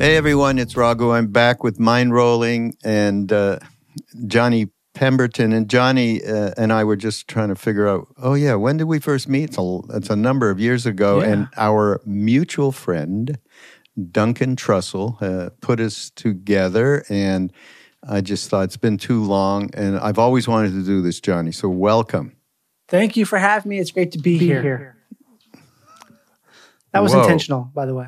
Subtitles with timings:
[0.00, 1.10] Hey everyone, it's Raghu.
[1.10, 3.58] I'm back with Mind Rolling and uh,
[4.26, 5.52] Johnny Pemberton.
[5.52, 8.84] And Johnny uh, and I were just trying to figure out, oh yeah, when did
[8.84, 9.50] we first meet?
[9.50, 11.20] It's a, it's a number of years ago.
[11.20, 11.26] Yeah.
[11.26, 13.38] And our mutual friend,
[14.10, 17.04] Duncan Trussell, uh, put us together.
[17.10, 17.52] And
[18.02, 19.68] I just thought it's been too long.
[19.74, 21.52] And I've always wanted to do this, Johnny.
[21.52, 22.34] So welcome.
[22.88, 23.78] Thank you for having me.
[23.78, 24.96] It's great to be, here.
[26.94, 27.20] That was Whoa.
[27.20, 28.06] intentional, by the way.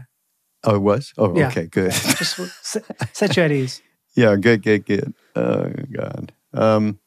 [0.65, 1.13] Oh, it was?
[1.19, 1.49] Oh, Yeah.
[1.49, 1.91] okay, good.
[1.93, 2.39] Just
[3.13, 3.83] set, you at ease.
[4.15, 5.15] Yeah, good, good, good.
[5.35, 6.33] Oh God.
[6.53, 6.99] Um,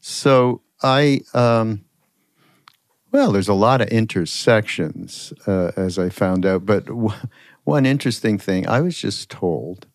[0.00, 1.84] so I, um,
[3.12, 6.66] well, there's a lot of intersections, uh, as I found out.
[6.66, 7.12] But w-
[7.62, 9.86] one interesting thing, I was just told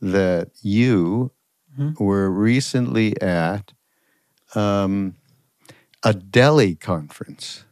[0.00, 1.32] that you
[1.98, 3.72] were recently at
[4.54, 5.16] um,
[6.04, 7.64] a Delhi conference.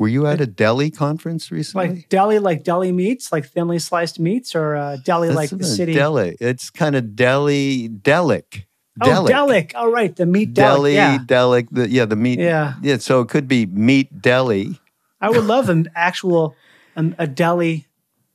[0.00, 1.88] Were you at a deli conference recently?
[1.88, 5.64] Like deli, like deli meats, like thinly sliced meats, or uh, deli, That's like the
[5.64, 5.94] city.
[5.94, 6.36] Deli.
[6.40, 8.64] It's kind of deli, Delic.
[9.00, 9.28] oh, Delic.
[9.28, 9.72] delic.
[9.76, 10.94] Oh, right, the meat Delhi, deli.
[10.94, 11.68] Yeah, Delic.
[11.70, 12.40] The, yeah, the meat.
[12.40, 12.74] Yeah.
[12.82, 12.98] Yeah.
[12.98, 14.80] So it could be meat deli.
[15.20, 16.56] I would love an actual
[16.96, 17.86] um, a deli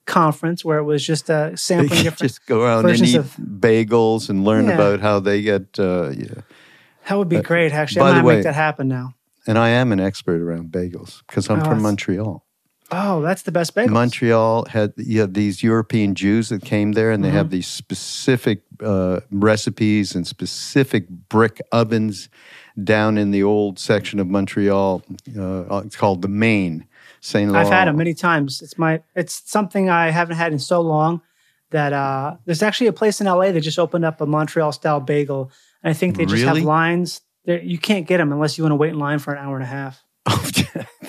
[0.06, 2.20] conference where it was just uh, sampling different.
[2.32, 4.76] Just go around and eat of- bagels and learn Yeah.
[4.76, 5.78] about how they get.
[5.78, 6.42] Uh, yeah.
[7.08, 7.74] that would be great.
[7.74, 9.14] Actually, by I might way- make that happen now.
[9.48, 12.46] And I am an expert around bagels because I'm Oh, from Montreal.
[12.92, 13.92] Oh, that's the best bagels.
[13.92, 17.38] Montreal had you have these European Jews that came there, and they Mm-hmm.
[17.38, 22.30] have these specific uh, recipes and specific brick ovens
[22.84, 25.04] down in the old section of Montreal.
[25.38, 26.88] Uh, it's called the Main
[27.22, 27.68] Saint Laurent.
[27.68, 28.62] I've had them many times.
[28.62, 31.22] It's my it's something I haven't had in so long
[31.72, 35.00] that uh, there's actually a place in LA that just opened up a Montreal style
[35.00, 35.52] bagel,
[35.84, 36.62] and I think they just Really?
[36.62, 37.22] have lines.
[37.46, 39.56] There, you can't get them unless you want to wait in line for an hour
[39.56, 40.04] and a half.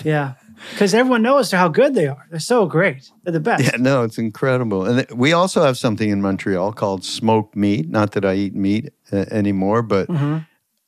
[0.03, 0.35] Yeah,
[0.73, 2.25] because everyone knows how good they are.
[2.31, 3.11] They're so great.
[3.23, 3.65] They're the best.
[3.65, 4.87] Yeah, no, it's incredible.
[4.87, 7.91] And th- we also have something in Montreal called smoked meat.
[7.91, 10.39] Not that I eat meat uh, anymore, but Mm-hmm.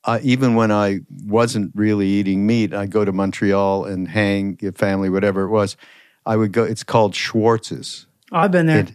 [0.04, 4.78] uh, even when I wasn't really eating meat, I'd go to Montreal and hang, get
[4.78, 5.76] family, whatever it was.
[6.24, 6.64] I would go.
[6.64, 8.06] It's called Schwartz's.
[8.30, 8.78] Oh, I've been there.
[8.80, 8.92] It-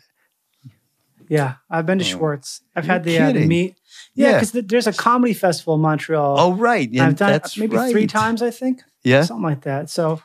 [1.29, 2.61] yeah, I've been to Schwartz.
[2.75, 3.75] I've had the, uh, the meat.
[4.13, 4.33] Yeah, Yeah.
[4.39, 6.35] because there's a comedy festival in Montreal.
[6.39, 6.89] Oh, right.
[6.91, 7.91] Yeah, I've done it maybe right.
[7.91, 8.81] three times, I think.
[9.03, 9.23] Yeah.
[9.23, 9.89] something like that.
[9.89, 10.21] So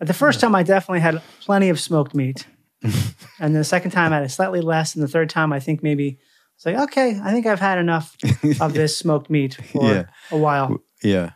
[0.00, 2.46] uh, the first time I definitely had plenty of smoked meat,
[3.40, 6.18] and the second time I had slightly less, and the third time I think maybe
[6.56, 8.16] it's like okay, I think I've had enough
[8.60, 10.04] of this smoked meat for Yeah.
[10.30, 10.78] a while.
[11.02, 11.30] Yeah.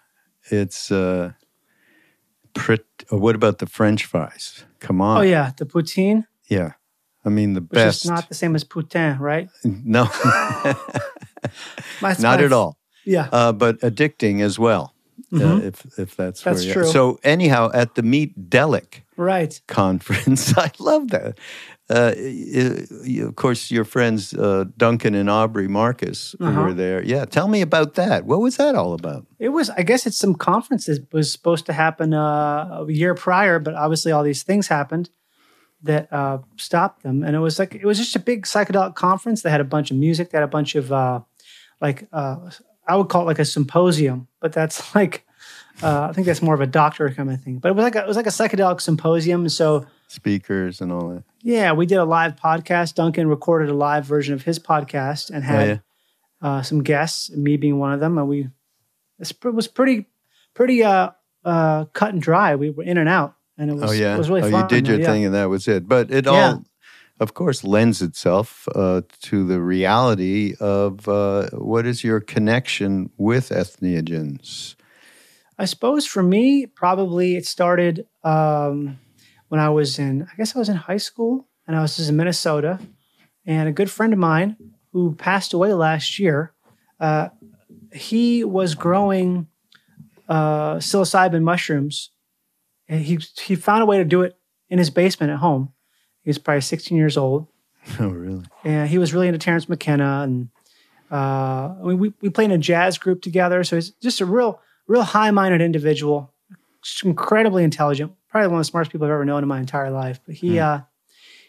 [0.50, 0.90] It's.
[0.90, 1.32] Uh,
[2.54, 4.64] pret- uh, what about the French fries?
[4.80, 5.18] Come on.
[5.18, 6.72] Oh yeah, the poutine, Yeah.
[7.26, 8.04] I mean, the which best.
[8.04, 9.48] is not the same as Putin, right?
[9.64, 10.04] no,
[12.20, 12.78] not at all.
[13.04, 14.92] Yeah, uh, but addicting as well.
[15.32, 16.50] Uh, if if that's Mm-hmm.
[16.50, 16.86] That's where true.
[16.86, 19.60] So anyhow, at the Meet Delic right.
[19.66, 21.38] conference, I love that.
[21.88, 22.12] Uh,
[23.28, 26.62] of course, your friends uh, Duncan and Aubrey Marcus Uh-huh.
[26.62, 27.02] were there.
[27.04, 28.24] Yeah, tell me about that.
[28.24, 29.26] What was that all about?
[29.38, 33.14] It was, I guess, it's some conference that was supposed to happen uh, a year
[33.14, 35.10] prior, but obviously all these things happened
[35.86, 37.22] that uh, stopped them.
[37.22, 39.42] And it was like it was just a big psychedelic conference.
[39.42, 40.30] They had a bunch of music.
[40.30, 41.20] They had a bunch of uh,
[41.80, 42.50] like uh,
[42.86, 45.24] I would call it like a symposium, but that's like
[45.82, 47.58] uh, I think that's more of a doctor kind of thing.
[47.58, 49.48] But it was like a, it was like a psychedelic symposium.
[49.48, 51.24] So Speakers and all that.
[51.42, 52.94] yeah, we did a live podcast.
[52.94, 55.78] Duncan recorded a live version of his podcast and had Oh, yeah.
[56.58, 58.48] uh, some guests, me being one of them, and we
[59.18, 60.06] it was pretty
[60.54, 61.10] pretty uh,
[61.44, 62.54] uh, cut and dry.
[62.56, 64.16] We were in and out, and it was Oh yeah.
[64.16, 64.62] was really oh, fun.
[64.62, 65.06] you did your yeah.
[65.06, 65.88] thing and that was it.
[65.88, 66.30] But it Yeah.
[66.30, 66.64] all,
[67.18, 73.48] of course, lends itself uh, to the reality of uh, what is your connection with
[73.48, 74.76] entheogens.
[75.58, 78.98] I suppose for me, probably it started um,
[79.48, 82.10] when I was in, I guess I was in high school and I was just
[82.10, 82.78] in Minnesota.
[83.46, 84.56] And a good friend of mine
[84.92, 86.52] who passed away last year,
[87.00, 87.28] uh,
[87.92, 89.46] he was growing
[90.28, 92.10] uh, psilocybin mushrooms.
[92.88, 94.36] And he, he found a way to do it
[94.68, 95.72] in his basement at home.
[96.22, 97.48] He was probably 16 years old
[98.00, 98.44] Oh really?
[98.64, 100.48] and he was really into Terence McKenna, and
[101.10, 103.62] uh, we we we played in a jazz group together.
[103.64, 106.32] So he's just a real real high minded individual,
[107.04, 110.20] incredibly intelligent, probably one of the smartest people I've ever known in my entire life.
[110.26, 110.80] But he uh,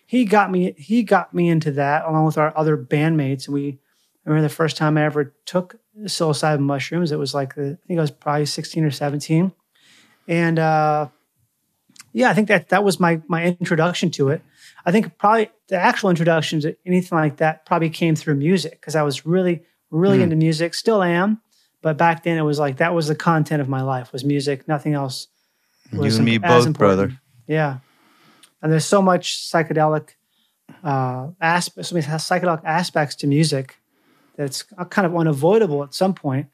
[0.06, 3.80] he got me he got me into that along with our other bandmates, and we.
[4.26, 7.14] I remember the first time I ever took psilocybin mushrooms.
[7.14, 9.54] It was like the, I think I was probably sixteen or seventeen,
[10.28, 11.08] and uh,
[12.18, 14.42] yeah, I think that that was my my introduction to it.
[14.84, 18.96] I think probably the actual introduction to anything like that probably came through music because
[18.96, 19.62] I was really,
[19.92, 20.74] really into music.
[20.74, 21.42] Still am,
[21.84, 24.68] but back then it was like that was the content of my life was music.
[24.68, 25.28] Nothing else.
[25.92, 26.78] You and me both, important.
[26.78, 27.22] brother.
[27.46, 27.78] Yeah,
[28.64, 30.10] and there's so much psychedelic
[30.84, 33.78] uh, aspects, so many psychedelic aspects to music
[34.36, 36.48] that's kind of unavoidable at some point.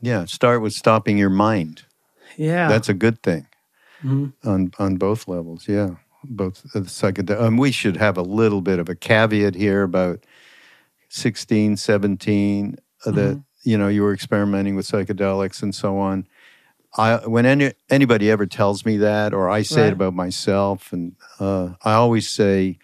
[0.00, 1.82] Yeah, start with stopping your mind.
[2.36, 3.48] Yeah, That's a good thing
[4.04, 4.32] Mhm.
[4.44, 5.68] on on both levels.
[5.68, 5.90] Yeah,
[6.24, 7.40] both uh, the psychedelic.
[7.40, 10.24] Um, we should have a little bit of a caveat here about
[11.08, 12.76] 16, 17,
[13.06, 16.26] uh, that you know you were experimenting with psychedelics and so on.
[16.96, 19.86] I when any anybody ever tells me that, or I say Right.
[19.88, 22.78] it about myself, and uh, I always say,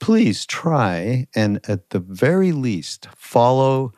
[0.00, 3.92] please try and at the very least follow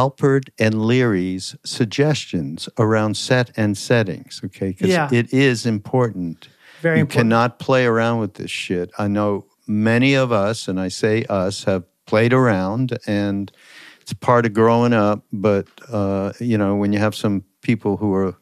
[0.00, 4.40] Alpert and Leary's suggestions around set and settings.
[4.44, 5.08] Okay, because Yeah.
[5.20, 6.48] it is important
[6.82, 7.20] very you important.
[7.30, 8.90] cannot play around with this shit.
[8.98, 13.50] I know many of us, and I say us, have played around, and
[14.02, 15.24] it's part of growing up.
[15.32, 18.34] But uh, you know, when you have some people who are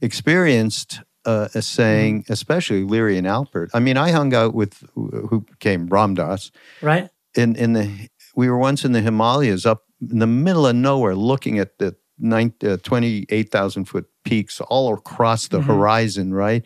[0.00, 3.68] experienced, uh, as saying, especially Leary and Alpert.
[3.74, 6.50] I mean, I hung out with who became Ram Dass
[6.82, 7.08] right?
[7.34, 8.08] in in the.
[8.34, 11.96] We were once in the Himalayas, up in the middle of nowhere, looking at the
[12.18, 15.64] nine, uh, 28,000 foot peaks all across the Mhm.
[15.66, 16.64] horizon, right?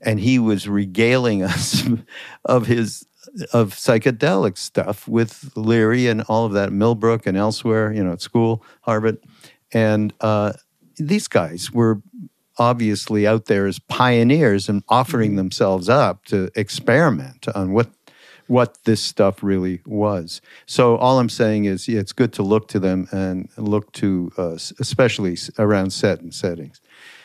[0.00, 1.84] And he was regaling us
[2.44, 3.04] of his
[3.52, 8.20] of psychedelic stuff with Leary and all of that, Millbrook and elsewhere, you know, at
[8.22, 9.18] school, Harvard,
[9.72, 10.52] and uh,
[10.96, 12.00] these guys were
[12.58, 17.90] obviously out there as pioneers and offering themselves up to experiment on what
[18.48, 20.40] what this stuff really was.
[20.66, 24.30] So all I'm saying is, yeah, it's good to look to them and look to,
[24.38, 26.80] uh, especially around set and settings.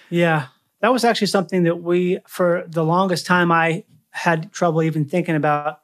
[0.09, 0.47] Yeah,
[0.79, 5.35] that was actually something that we, for the longest time, I had trouble even thinking
[5.35, 5.79] about.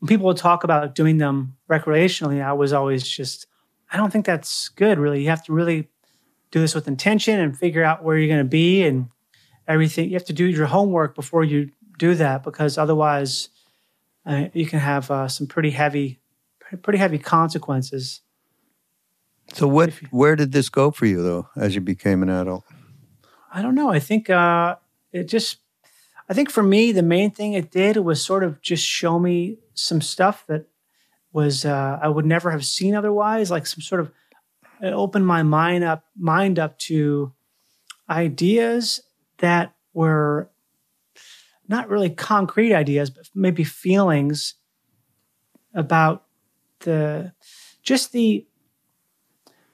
[0.00, 3.46] When people would talk about doing them recreationally, I was always just,
[3.92, 5.22] I don't think that's good, really.
[5.22, 5.88] You have to really
[6.50, 9.08] do this with intention and figure out where you're going to be and
[9.66, 10.08] everything.
[10.08, 13.50] You have to do your homework before you do that because otherwise,
[14.28, 16.20] uh, you can have uh, some pretty heavy,
[16.82, 18.20] pretty heavy consequences.
[19.54, 19.94] So what?
[20.10, 22.64] Where did this go for you though, as you became an adult?
[23.50, 23.90] I don't know.
[23.90, 24.76] I think uh,
[25.10, 25.56] it just,
[26.28, 29.56] I think for me, the main thing it did was sort of just show me
[29.72, 30.66] some stuff that
[31.32, 33.50] was uh, I would never have seen otherwise.
[33.50, 34.12] Like some sort of,
[34.82, 37.32] it opened my mind up, mind up to
[38.10, 39.00] ideas
[39.38, 40.50] that were
[41.68, 44.54] not really concrete ideas, but maybe feelings
[45.74, 46.24] about
[46.80, 47.32] the
[47.82, 48.46] just the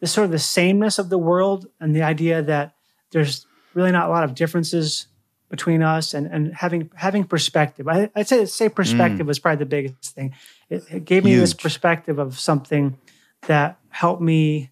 [0.00, 2.74] the sort of the sameness of the world and the idea that
[3.10, 5.06] there's really not a lot of differences
[5.48, 7.86] between us and, and having having perspective.
[7.86, 9.28] I, I'd say say perspective mm.
[9.28, 10.34] was probably the biggest thing.
[10.68, 12.98] It, it gave me this perspective of something
[13.46, 14.70] that helped me.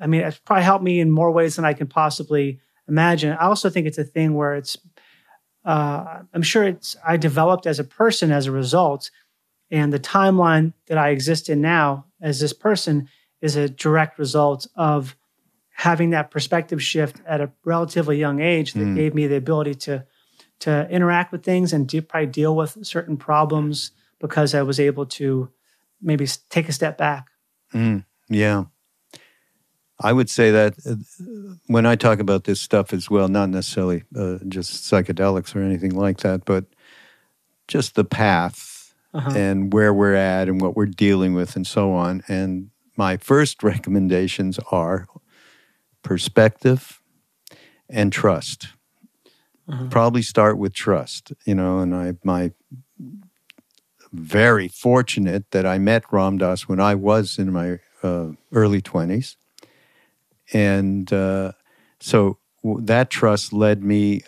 [0.00, 3.32] I mean, it's probably helped me in more ways than I can possibly imagine.
[3.32, 4.76] I also think it's a thing where it's.
[5.64, 9.10] Uh, I'm sure it's I developed as a person as a result,
[9.70, 13.08] and the timeline that I exist in now as this person
[13.40, 15.16] is a direct result of
[15.70, 18.96] having that perspective shift at a relatively young age that Mm.
[18.96, 20.04] gave me the ability to
[20.60, 25.06] to interact with things and de- probably deal with certain problems because I was able
[25.06, 25.48] to
[26.02, 27.28] maybe take a step back.
[27.72, 28.64] Mm, yeah.
[30.02, 30.94] I would say that uh,
[31.66, 35.94] when I talk about this stuff as well, not necessarily uh, just psychedelics or anything
[35.94, 36.64] like that, but
[37.68, 39.32] just the path Uh-huh.
[39.36, 42.22] and where we're at and what we're dealing with and so on.
[42.28, 45.06] And my first recommendations are
[46.02, 47.00] perspective
[47.88, 48.68] and trust.
[49.68, 49.86] Uh-huh.
[49.90, 52.52] Probably start with trust, you know, and I my
[54.12, 59.36] very fortunate that I met Ram Dass when I was in my uh, early 20s.
[60.52, 61.52] And uh,
[62.00, 64.22] so that trust led me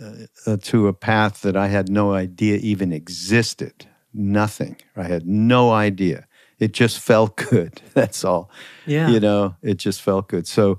[0.00, 0.12] uh,
[0.46, 3.86] uh, to a path that I had no idea even existed.
[4.12, 4.76] Nothing.
[4.96, 6.26] I had no idea.
[6.58, 7.80] It just felt good.
[7.94, 8.50] That's all.
[8.86, 9.08] Yeah.
[9.08, 10.46] You know, it just felt good.
[10.46, 10.78] So,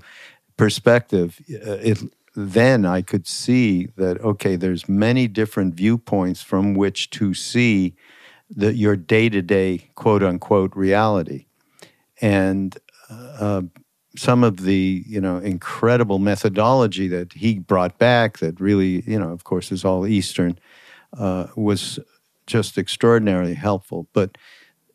[0.56, 1.98] perspective, uh, it
[2.36, 7.94] then I could see that okay, there's many different viewpoints from which to see
[8.48, 11.46] the, your day to day quote unquote reality,
[12.20, 12.76] and
[13.10, 13.62] uh,
[14.20, 19.30] some of the you know incredible methodology that he brought back that really you know
[19.32, 20.58] of course is all Eastern
[21.18, 21.98] uh, was
[22.46, 24.06] just extraordinarily helpful.
[24.12, 24.36] But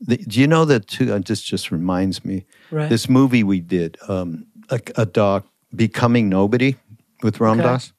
[0.08, 1.14] the, do you know that too?
[1.14, 2.90] uh, This just reminds me Right.
[2.90, 6.76] this movie we did, um, a, a doc, Becoming Nobody,
[7.24, 7.94] with Ram Dass.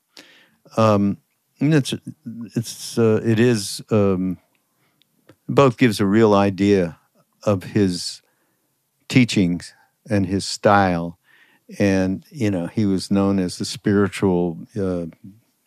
[0.76, 1.16] Um,
[1.60, 1.94] and it's
[2.54, 4.36] it's uh, it is um,
[5.48, 6.98] both gives a real idea
[7.42, 8.22] of his
[9.08, 9.74] teachings
[10.08, 11.18] and his style,
[11.78, 15.06] and you know he was known as the spiritual uh,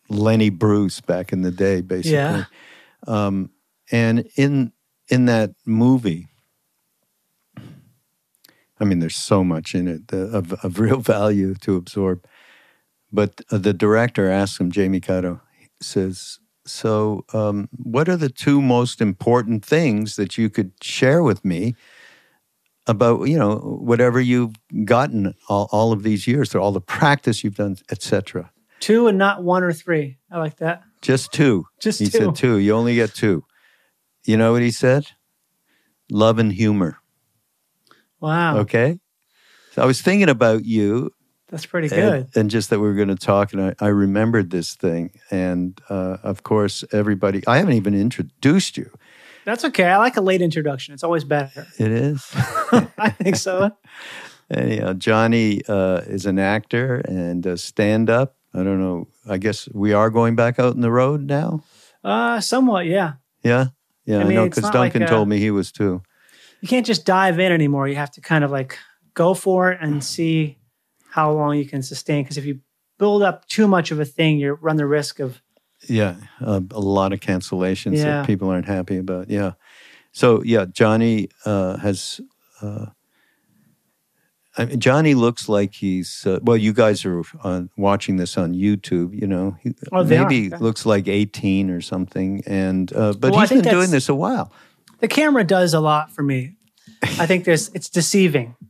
[0.10, 2.14] Lenny Bruce back in the day, basically.
[2.14, 2.46] Yeah.
[3.08, 3.52] Um,
[3.92, 4.72] and in
[5.08, 6.28] in that movie,
[8.80, 12.26] I mean, there's so much in it uh, of, of real value to absorb.
[13.12, 15.42] But uh, the director asks him, Jamie Catto,
[15.82, 21.44] says, So, um, what are the two most important things that you could share with
[21.44, 21.76] me
[22.90, 27.44] about, you know, whatever you've gotten all, all of these years, through all the practice
[27.44, 28.52] you've done, etc.?
[28.80, 30.18] Two and not one or three.
[30.32, 30.82] I like that.
[31.02, 31.66] Just two.
[31.80, 32.18] Just he two.
[32.18, 32.58] said two.
[32.58, 33.46] You only get two.
[34.26, 35.06] You know what he said?
[36.12, 36.98] Love and humor.
[38.20, 38.58] Wow.
[38.60, 39.00] Okay.
[39.74, 41.12] So I was thinking about you
[41.50, 42.14] That's pretty good.
[42.14, 45.12] and, and just that we were going to talk, and I, I remembered this thing.
[45.30, 48.92] And uh, of course, everybody, I haven't even introduced you.
[49.50, 49.86] That's okay.
[49.86, 50.94] I like a late introduction.
[50.94, 51.66] It's always better.
[51.80, 52.30] It is.
[52.36, 53.72] I think so.
[54.52, 58.36] Anyhow, Johnny uh, is an actor and a stand up.
[58.54, 59.08] I don't know.
[59.28, 61.64] I guess we are going back out in the road now.
[62.04, 63.14] Uh, somewhat, yeah.
[63.44, 63.68] Yeah.
[64.06, 66.02] Yeah, I, I know because not like Duncan a- told me he was too.
[66.62, 67.88] You can't just dive in anymore.
[67.88, 68.78] You have to kind of like
[69.16, 70.58] go for it and see
[71.10, 72.24] how long you can sustain.
[72.24, 72.60] Because if you
[73.00, 75.42] build up too much of a thing, you run the risk of
[75.88, 78.04] Yeah, uh, a lot of cancellations Yeah.
[78.04, 79.30] that people aren't happy about.
[79.30, 79.54] Yeah.
[80.12, 82.20] So yeah, Johnny uh, has.
[82.62, 82.88] Uh,
[84.58, 86.58] I mean, Johnny looks like he's uh, well.
[86.58, 89.14] You guys are on, watching this on YouTube.
[89.20, 90.62] You know, he Oh, they are, maybe okay.
[90.64, 92.44] looks like eighteen or something.
[92.46, 94.52] And uh, but Well, he's been doing this a while.
[95.00, 96.58] the camera does a lot for me.
[97.04, 98.56] I think there's it's deceiving.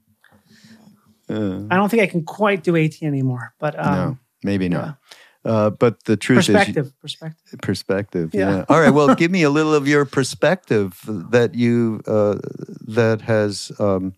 [1.32, 4.98] Uh, I don't think I can quite do 18 anymore, but no, um, maybe not.
[5.46, 7.60] Uh, but the truth is, perspective, perspective.
[7.62, 8.58] perspective Yeah.
[8.58, 12.40] yeah, all right well give me a little of your perspective that you uh,
[12.88, 14.16] that has um,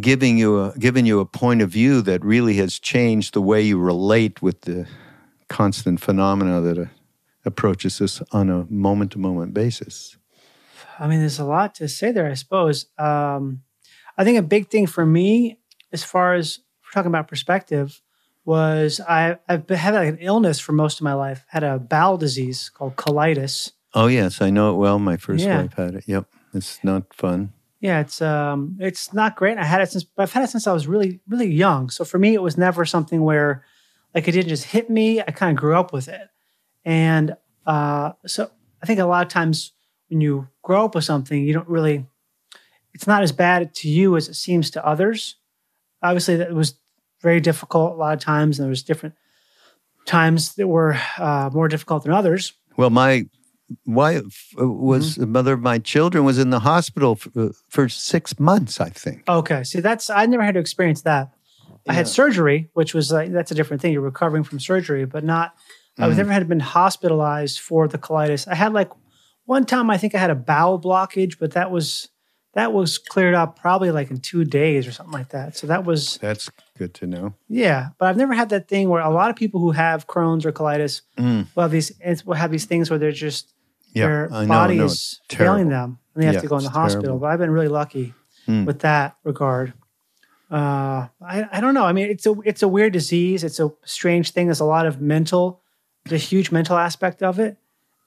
[0.00, 3.60] giving you a given you a point of view that really has changed the way
[3.60, 4.86] you relate with the
[5.48, 6.86] constant phenomena that uh,
[7.44, 10.16] approaches us on a moment to moment basis
[10.98, 12.86] I mean, there's a lot to say there, I suppose.
[12.98, 13.62] Um,
[14.16, 15.58] I think a big thing for me,
[15.92, 18.02] as far as we're talking about perspective,
[18.48, 21.44] was I, I've been, had like an illness for most of my life.
[21.48, 23.72] Had a bowel disease called colitis.
[23.94, 25.62] oh yes i know it well my first Yeah.
[25.62, 26.24] wife had it yep
[26.54, 27.40] it's not fun
[27.80, 29.56] Yeah, it's um, it's not great.
[29.58, 31.90] I had it since, but I've had it since I was really, really young.
[31.96, 33.62] So for me, it was never something where,
[34.14, 35.20] like, it didn't just hit me.
[35.20, 36.26] I kind of grew up with it,
[36.84, 37.36] and
[37.66, 38.50] uh, so
[38.82, 39.74] I think a lot of times
[40.10, 41.96] when you grow up with something, you don't really.
[42.94, 45.36] It's not as bad to you as it seems to others.
[46.02, 46.74] Obviously, that was
[47.20, 49.14] very difficult a lot of times, and there was different
[50.06, 52.52] times that were uh, more difficult than others.
[52.76, 53.26] well my
[53.84, 55.20] wife uh, was Mm-hmm.
[55.20, 58.88] the mother of my children was in the hospital for, uh, for six months i
[58.88, 61.30] think Okay, see, that's I never had to experience that.
[61.86, 63.92] I had surgery, which was like that's a different thing.
[63.92, 65.54] You're recovering from surgery, but not.
[65.98, 68.46] I was never had been hospitalized for the colitis.
[68.48, 68.90] I had like
[69.46, 69.88] one time.
[69.90, 72.08] I think I had a bowel blockage, but that was
[72.54, 75.56] that was cleared up probably like in two days or something like that.
[75.56, 77.34] So that was That's good to know.
[77.48, 77.90] yeah.
[77.98, 80.52] But I've never had that thing where a lot of people who have Crohn's or
[80.52, 81.46] colitis Mm.
[81.54, 83.52] will have these it's, will have these things where they're just
[83.92, 84.86] Yeah, their I body know.
[84.86, 87.02] is failing them and they have Yeah, to go in the hospital.
[87.02, 87.20] terrible.
[87.20, 88.14] But I've been really lucky
[88.46, 88.64] Hmm.
[88.64, 89.74] with that regard.
[90.50, 91.84] Uh, I, I don't know.
[91.84, 93.44] I mean, it's a it's a weird disease.
[93.44, 94.46] It's a strange thing.
[94.46, 95.60] There's a lot of mental,
[96.10, 97.58] a huge mental aspect of it,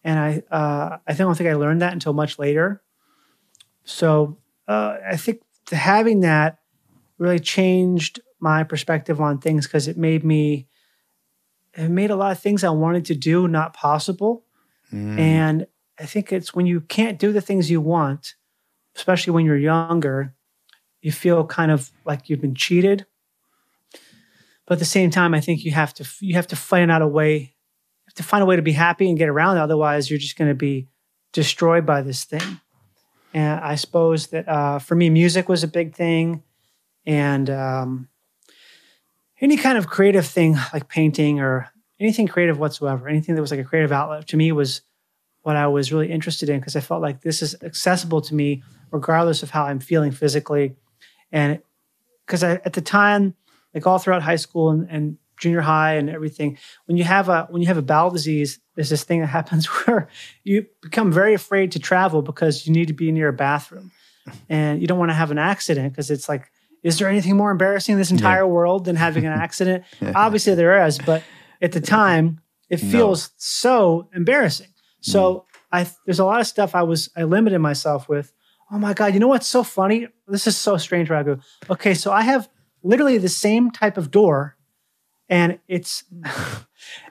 [0.03, 2.81] and I uh, I don't think I learned that until much later.
[3.91, 6.59] So uh, I think having that
[7.17, 10.67] really changed my perspective on things because it made me
[11.73, 14.43] it made a lot of things I wanted to do not possible.
[14.91, 15.19] Mm.
[15.19, 15.67] And
[15.99, 18.35] I think it's when you can't do the things you want,
[18.95, 20.33] especially when you're younger,
[21.01, 23.05] you feel kind of like you've been cheated.
[24.65, 27.01] But at the same time, I think you have to you have to find out
[27.01, 29.61] a way, you have to find a way to be happy and get around it.
[29.61, 30.87] Otherwise, you're just going to be
[31.31, 32.59] destroyed by this thing.
[33.33, 36.43] And I suppose that uh, for me, music was a big thing,
[37.05, 38.09] and um,
[39.39, 43.59] any kind of creative thing like painting or anything creative whatsoever, anything that was like
[43.59, 44.81] a creative outlet to me was
[45.43, 48.63] what I was really interested in because I felt like this is accessible to me
[48.91, 50.75] regardless of how I'm feeling physically.
[51.31, 51.59] And
[52.25, 53.35] because at the time,
[53.73, 57.47] like all throughout high school and, and junior high and everything, when you have a
[57.49, 60.07] when you have a bowel disease, there's this thing that happens where
[60.45, 63.91] you become very afraid to travel because you need to be near a bathroom.
[64.47, 66.49] And you don't want to have an accident because it's like,
[66.83, 69.83] is there anything more embarrassing in this entire world than having an accident?
[70.15, 71.23] Obviously there is, but
[71.61, 72.89] at the time, it No.
[72.91, 74.69] feels so embarrassing.
[75.01, 75.43] So mm.
[75.71, 78.31] I there's a lot of stuff I was I limited myself with.
[78.71, 80.07] Oh my god, you know what's so funny?
[80.27, 81.09] This is so strange.
[81.09, 82.47] Go, okay, so I have
[82.83, 84.55] literally the same type of door,
[85.31, 86.03] and it's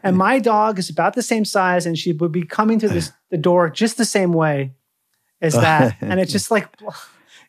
[0.05, 3.11] and my dog is about the same size, and she would be coming through this
[3.31, 4.75] the door just the same way
[5.41, 6.69] as that, and it's just like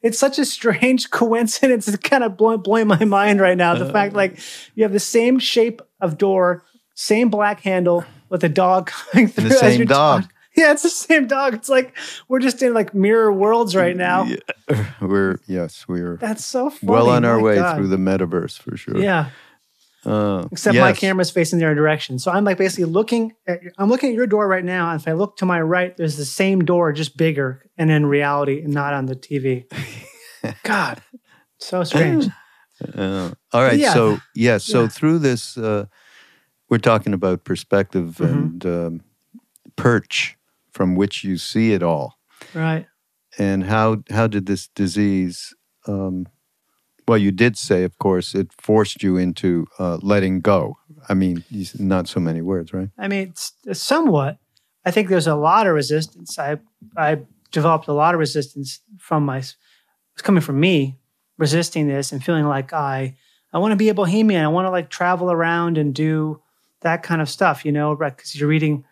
[0.02, 1.88] it's such a strange coincidence.
[1.88, 3.76] It's kind of blowing, blowing my mind right now.
[3.76, 4.40] The fact like
[4.74, 6.64] you have the same shape of door,
[6.96, 9.50] same black handle with a dog coming through.
[9.50, 10.24] the same dog.
[10.56, 11.54] Yeah, it's the same dog.
[11.54, 11.96] It's like
[12.30, 14.24] we're just in like mirror worlds right now.
[14.24, 14.86] Yeah.
[15.02, 16.92] We're yes, we're That's so funny.
[16.92, 17.76] well on our My way God.
[17.78, 18.98] through the metaverse for sure.
[18.98, 19.30] Yeah.
[20.06, 21.00] Uh, except my yes.
[21.00, 22.18] camera's facing the other direction.
[22.18, 24.90] So I'm like basically looking at I'm looking at your door right now.
[24.92, 28.06] And if I look to my right, there's the same door, just bigger and in
[28.08, 29.66] reality and not on the TV.
[30.64, 31.02] God,
[31.60, 32.28] so strange.
[32.96, 33.78] Uh, all right.
[33.78, 33.94] Yeah.
[33.94, 34.58] So yeah.
[34.58, 34.88] So Yeah.
[34.88, 35.86] through this, uh,
[36.68, 38.32] we're talking about perspective Mhm.
[38.32, 39.02] and um,
[39.76, 40.36] perch
[40.72, 42.18] from which you see it all,
[42.56, 42.88] Right.
[43.38, 45.54] and how how did this disease?
[45.88, 46.26] Um,
[47.08, 50.78] well, you did say, of course, it forced you into uh, letting go.
[51.10, 51.44] I mean,
[51.78, 52.90] not so many words, right?
[52.98, 54.38] I mean, somewhat.
[54.86, 56.40] I think there's a lot of resistance.
[56.40, 56.58] I
[56.98, 57.20] I
[57.52, 60.98] developed a lot of resistance from my it's coming from me
[61.38, 63.16] resisting this and feeling like I
[63.54, 64.44] I want to be a bohemian.
[64.44, 66.42] I want to like travel around and do
[66.82, 68.86] that kind of stuff, you know, because you're reading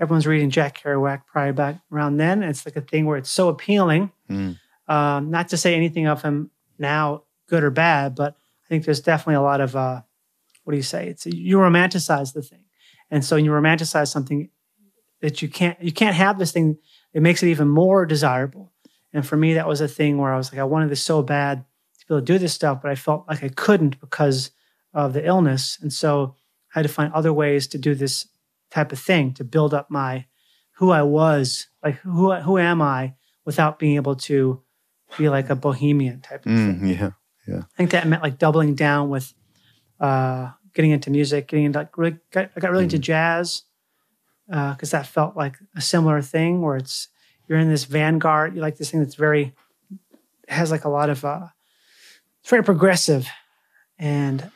[0.00, 2.42] everyone's reading Jack Kerouac probably back around then.
[2.42, 4.10] It's like a thing where it's so appealing.
[4.30, 4.58] Mm.
[4.88, 6.50] Um, not to say anything of him
[6.80, 8.34] now, good or bad, but
[8.64, 10.02] I think there's definitely a lot of uh,
[10.64, 11.08] what do you say?
[11.08, 12.64] It's you romanticize the thing,
[13.10, 14.50] and so you romanticize something
[15.20, 16.78] that you can't you can't have this thing.
[17.12, 18.72] It makes it even more desirable.
[19.12, 21.20] And for me, that was a thing where I was like, I wanted this so
[21.22, 21.64] bad
[21.98, 24.52] to be able to do this stuff, but I felt like I couldn't because
[24.94, 26.36] of the illness, and so
[26.74, 28.28] I had to find other ways to do this
[28.70, 30.26] type of thing to build up my
[30.76, 34.62] who I was, like who who am I, without being able to
[35.18, 36.86] be like a bohemian type of thing.
[36.86, 37.10] Yeah,
[37.46, 37.58] yeah.
[37.58, 39.32] I think that meant like doubling down with
[39.98, 43.62] uh, getting into music, getting into like really, got, I got really into jazz
[44.46, 47.08] because that felt like a similar thing where it's
[47.48, 49.54] you're in this vanguard, you like this thing that's very
[50.48, 51.46] has like a lot of uh,
[52.40, 53.28] it's very progressive
[53.98, 54.50] and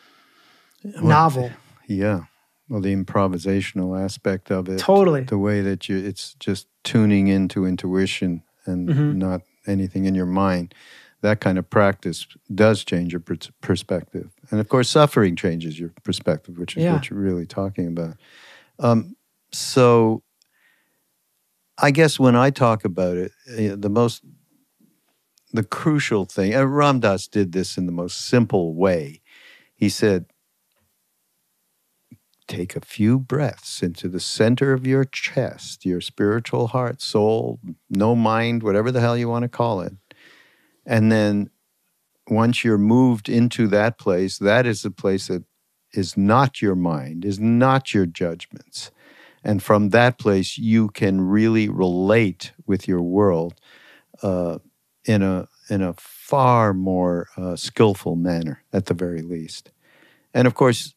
[1.02, 1.50] novel.
[1.86, 2.24] Yeah.
[2.68, 4.78] Well, the improvisational aspect of it.
[4.78, 5.22] Totally.
[5.24, 9.16] the way that you it's just tuning into intuition and Mhm.
[9.16, 10.74] not anything in your mind
[11.20, 14.30] that kind of practice does change your pers- perspective.
[14.50, 16.92] And of course suffering changes your perspective which is Yeah.
[16.92, 18.16] what you're really talking about.
[18.78, 19.16] Um,
[19.52, 20.22] so
[21.78, 24.22] i guess when i talk about it uh, the most
[25.52, 29.20] the crucial thing and Ram Dass did this in the most simple way.
[29.76, 30.26] He said
[32.56, 37.58] take a few breaths into the center of your chest, your spiritual heart, soul,
[37.90, 39.92] no mind, whatever the hell you want to call it.
[40.86, 41.50] And then
[42.28, 45.44] once you're moved into that place, that is the place that
[45.92, 48.90] is not your mind, is not your judgments.
[49.42, 53.54] And from that place, you can really relate with your world
[54.22, 54.58] uh,
[55.04, 59.70] in a in a far more uh, skillful manner, at the very least.
[60.34, 60.94] And of course,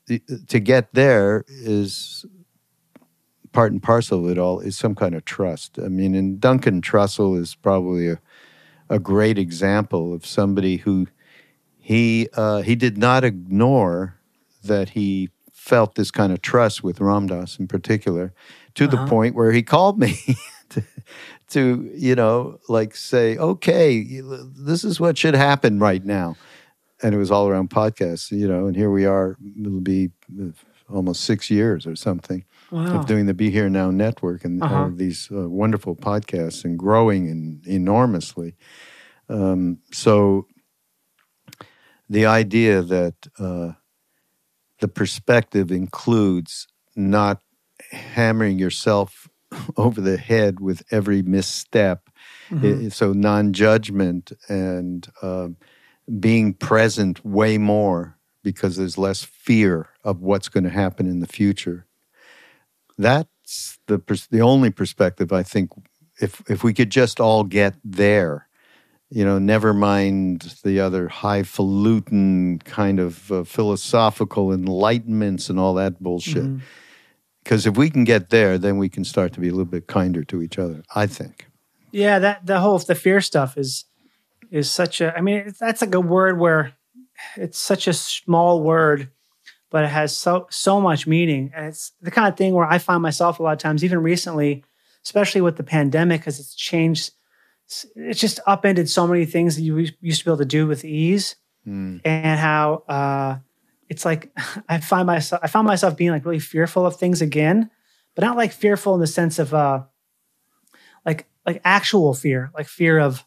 [0.47, 2.26] to get there is
[3.54, 5.80] part and parcel of it all is some kind of trust.
[5.80, 8.19] I mean, and Duncan Trussell is probably a,
[8.89, 11.08] a great example of somebody who
[11.80, 14.15] he uh, he did not ignore
[14.63, 18.34] that he felt this kind of trust with Ram Dass in particular,
[18.76, 19.06] to the Uh-huh.
[19.06, 20.15] point where he called me
[20.69, 20.84] to,
[21.50, 24.21] to you know like say, okay,
[24.58, 26.36] this is what should happen right now
[27.04, 30.10] and it was all around podcasts, you know, and here we are, it'll be
[30.42, 30.46] uh,
[30.90, 32.94] almost six years or something Wow.
[32.94, 34.86] of doing the Be Here Now network and all Uh-huh.
[34.86, 38.56] of these uh, wonderful podcasts and growing and enormously.
[39.30, 40.48] Um, so
[42.10, 43.74] the idea that uh,
[44.80, 47.42] the perspective includes not
[47.92, 49.28] hammering yourself
[49.78, 52.10] over the head with every misstep.
[52.52, 52.86] Mhm.
[52.86, 55.58] I- so non-judgment and um,
[56.20, 61.28] being present way more because there's less fear of what's going to happen in the
[61.28, 61.86] future.
[62.98, 65.72] That's the the only perspective I think.
[66.20, 68.48] If if we could just all get there,
[69.10, 76.02] you know, never mind the other highfalutin kind of uh, philosophical enlightenments and all that
[76.02, 76.43] bullshit.
[76.43, 76.62] Mhm.
[77.43, 79.88] Because if we can get there, then we can start to be a little bit
[79.88, 80.84] kinder to each other.
[80.96, 81.48] I think.
[81.91, 83.86] Yeah, that the whole the fear stuff is
[84.52, 85.16] is such a.
[85.16, 86.74] I mean, that's like a word where
[87.36, 89.10] it's such a small word,
[89.70, 92.78] but it has so so much meaning, and it's the kind of thing where I
[92.78, 94.64] find myself a lot of times, even recently,
[95.04, 97.12] especially with the pandemic, because it's changed.
[97.96, 100.86] It's just upended so many things that you used to be able to do with
[100.86, 101.36] ease,
[101.68, 102.00] Mm.
[102.06, 103.40] and how uh,
[103.90, 104.32] it's like
[104.70, 107.70] I find myself I found myself being like really fearful of things again,
[108.16, 109.84] but not like fearful in the sense of uh,
[111.06, 113.26] like like actual fear, like fear of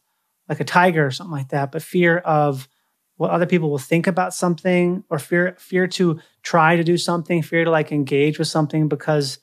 [0.50, 2.68] like a tiger or something like that, but fear of
[3.16, 7.40] what other people will think about something or fear fear to try to do something,
[7.42, 9.38] fear to like engage with something because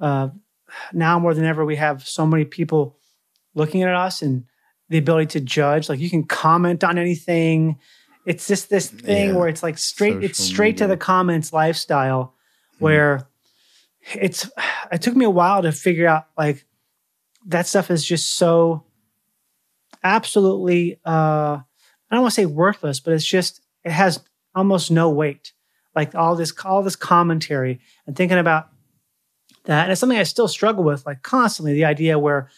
[0.00, 0.28] uh,
[0.92, 2.96] now more than ever we have so many people
[3.54, 4.44] looking at us and
[4.88, 5.88] the ability to judge.
[5.88, 7.78] Like you can comment on anything.
[8.24, 9.36] It's just this thing Yeah.
[9.36, 10.14] where it's like straight.
[10.14, 12.34] Social it's straight to the comments lifestyle,
[12.78, 13.28] where
[14.14, 14.48] it's.
[14.92, 16.64] It took me a while to figure out like
[17.46, 18.84] that stuff is just so
[20.02, 21.00] absolutely.
[21.04, 21.58] uh
[22.08, 24.20] I don't want to say worthless, but it's just it has
[24.54, 25.52] almost no weight.
[25.94, 28.68] Like all this all this commentary and thinking about
[29.64, 31.72] that, and it's something I still struggle with, like constantly.
[31.72, 32.50] The idea where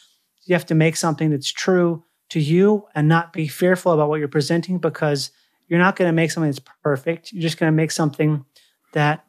[0.45, 4.19] you have to make something that's true to you and not be fearful about what
[4.19, 5.31] you're presenting because
[5.69, 7.33] you're not going to make something that's perfect.
[7.33, 8.45] You're just going to make something
[8.93, 9.25] that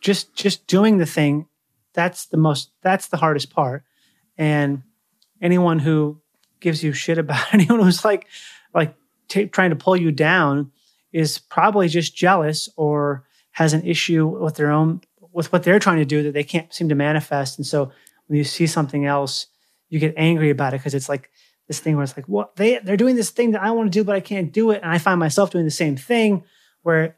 [0.00, 1.46] just just doing the thing.
[1.92, 2.70] That's the most.
[2.82, 3.84] That's the hardest part.
[4.38, 4.82] And
[5.42, 6.19] anyone who
[6.60, 8.26] gives you shit about anyone who's like
[8.74, 8.94] like
[9.28, 10.70] t- trying to pull you down
[11.12, 15.00] is probably just jealous or has an issue with their own
[15.32, 17.58] with what they're trying to do that they can't seem to manifest.
[17.58, 17.90] And so
[18.26, 19.46] when you see something else,
[19.88, 21.30] you get angry about it because it's like
[21.68, 23.98] this thing where it's like, what they they're doing this thing that I want to
[23.98, 24.82] do, but I can't do it.
[24.82, 26.44] And I find myself doing the same thing
[26.82, 27.16] where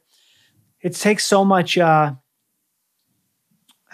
[0.80, 2.14] it takes so much uh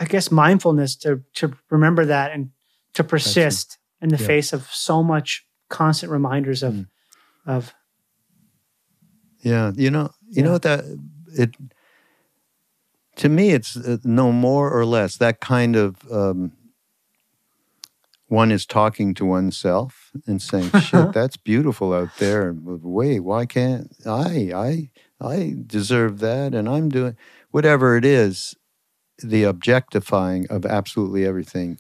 [0.01, 2.51] I guess mindfulness to to remember that and
[2.95, 4.27] to persist in the Yeah.
[4.27, 6.87] face of so much constant reminders of Mm.
[7.47, 7.75] of
[9.43, 10.45] Yeah, you know, you Yeah.
[10.45, 10.85] know what that
[11.37, 11.57] it
[13.17, 16.53] to me it's uh, no more or less that kind of um,
[18.29, 23.91] one is talking to oneself and saying, "Shit, that's beautiful out there." Wait, why can't
[24.07, 24.51] I?
[24.55, 27.17] I I deserve that, and I'm doing
[27.51, 28.55] whatever it is.
[29.23, 31.79] The objectifying of absolutely everything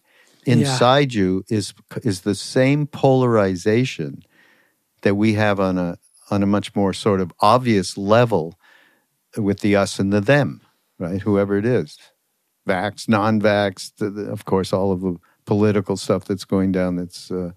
[0.48, 0.54] Yeah.
[0.54, 4.22] inside you is is the same polarization
[5.02, 5.98] that we have on a
[6.30, 8.58] on a much more sort of obvious level
[9.36, 10.60] with the us and the them,
[10.98, 11.22] right?
[11.22, 11.98] Whoever it is,
[12.66, 13.92] vax, non-vax,
[14.30, 16.96] of course, all of the political stuff that's going down.
[16.96, 17.52] That's uh,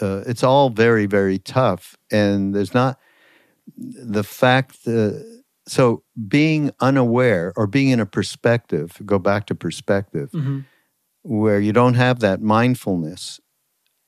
[0.00, 2.98] uh, it's all very very tough, and there's not
[3.76, 5.42] the fact that.
[5.64, 10.64] So being unaware or being in a perspective, go back to perspective, Mhm.
[11.22, 13.40] Where you don't have that mindfulness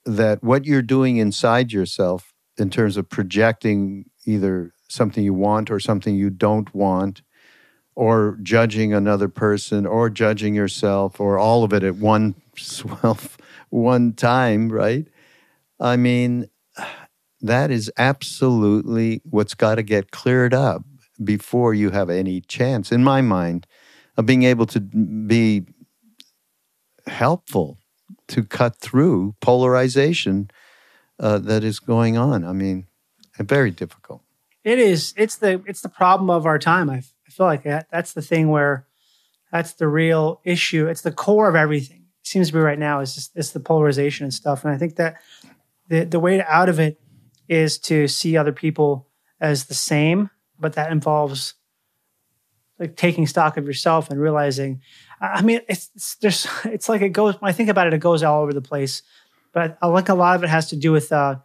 [0.05, 5.81] that what you're doing inside yourself in terms of projecting either something you want or
[5.81, 7.23] something you don't want
[7.95, 12.35] or judging another person or judging yourself or all of it at one
[13.71, 15.07] one time right?
[15.81, 16.49] I mean
[17.41, 20.83] that is absolutely what's got to get cleared up
[21.23, 23.67] before you have any chance in my mind
[24.17, 25.67] of being able to be
[27.07, 27.79] helpful
[28.29, 30.51] to cut through polarization
[31.19, 32.45] uh, that is going on.
[32.45, 32.87] I mean,
[33.39, 34.23] very difficult.
[34.63, 35.13] It is.
[35.17, 36.91] It's the it's the problem of our time.
[36.91, 38.87] I, feel like that that's the thing where
[39.51, 40.87] that's the real issue.
[40.87, 42.05] It's the core of everything.
[42.21, 44.65] It seems to be right now is just it's the polarization and stuff.
[44.65, 45.17] And I think that
[45.89, 47.01] the the way out of it
[47.49, 49.09] is to see other people
[49.41, 51.55] as the same, but that involves
[52.79, 54.81] like taking stock of yourself and realizing.
[55.21, 57.41] I mean, it's, it's there's it's like it goes.
[57.41, 59.03] When I think about it, it goes all over the place.
[59.53, 61.37] But I like a lot of it has to do with uh,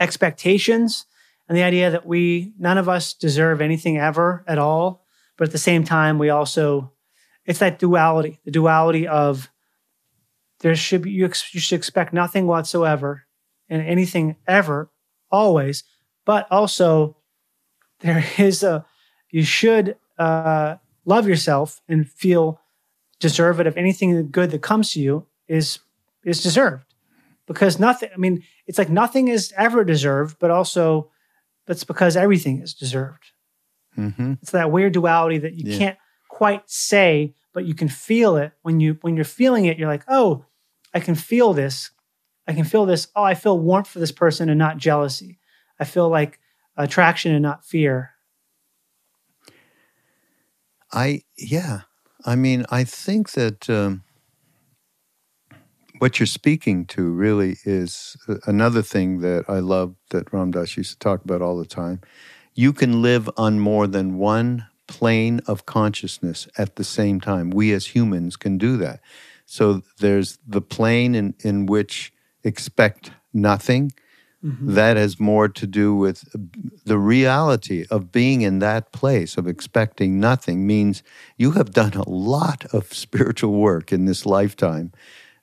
[0.00, 1.06] expectations
[1.48, 5.04] and the idea that we none of us deserve anything ever at all
[5.36, 6.92] but at the same time we also
[7.44, 9.50] it's that duality the duality of
[10.60, 13.24] there should be you, ex, you should expect nothing whatsoever
[13.68, 14.90] and anything ever
[15.30, 15.84] always
[16.24, 17.16] but also
[18.00, 18.84] there is a
[19.30, 20.76] you should uh,
[21.06, 22.60] love yourself and feel
[23.20, 25.78] deserving of anything good that comes to you is
[26.24, 26.84] is deserved.
[27.46, 31.10] Because nothing i mean it's like nothing is ever deserved but also
[31.66, 33.24] that's because everything is deserved.
[33.94, 35.78] Hmm it's that weird duality that you Yeah.
[35.78, 38.52] can't quite say but you can feel it.
[38.62, 40.44] When you when you're feeling it you're like oh
[40.92, 41.90] i can feel this.
[42.48, 43.08] I can feel this.
[43.16, 45.38] Oh i feel warmth for this person and not jealousy.
[45.80, 46.40] I feel like
[46.76, 48.10] attraction and not fear
[50.92, 51.82] I yeah.
[52.24, 54.02] I mean, I think that um,
[55.98, 60.76] what you're speaking to really is uh, another thing that I love that Ram Dass
[60.76, 62.00] used to talk about all the time.
[62.54, 67.50] You can live on more than one plane of consciousness at the same time.
[67.50, 69.00] We as humans can do that.
[69.46, 72.12] So there's the plane in, in which
[72.44, 73.92] expect nothing.
[74.42, 76.24] That has more to do with
[76.84, 81.02] the reality of being in that place of expecting nothing means
[81.36, 84.92] you have done a lot of spiritual work in this lifetime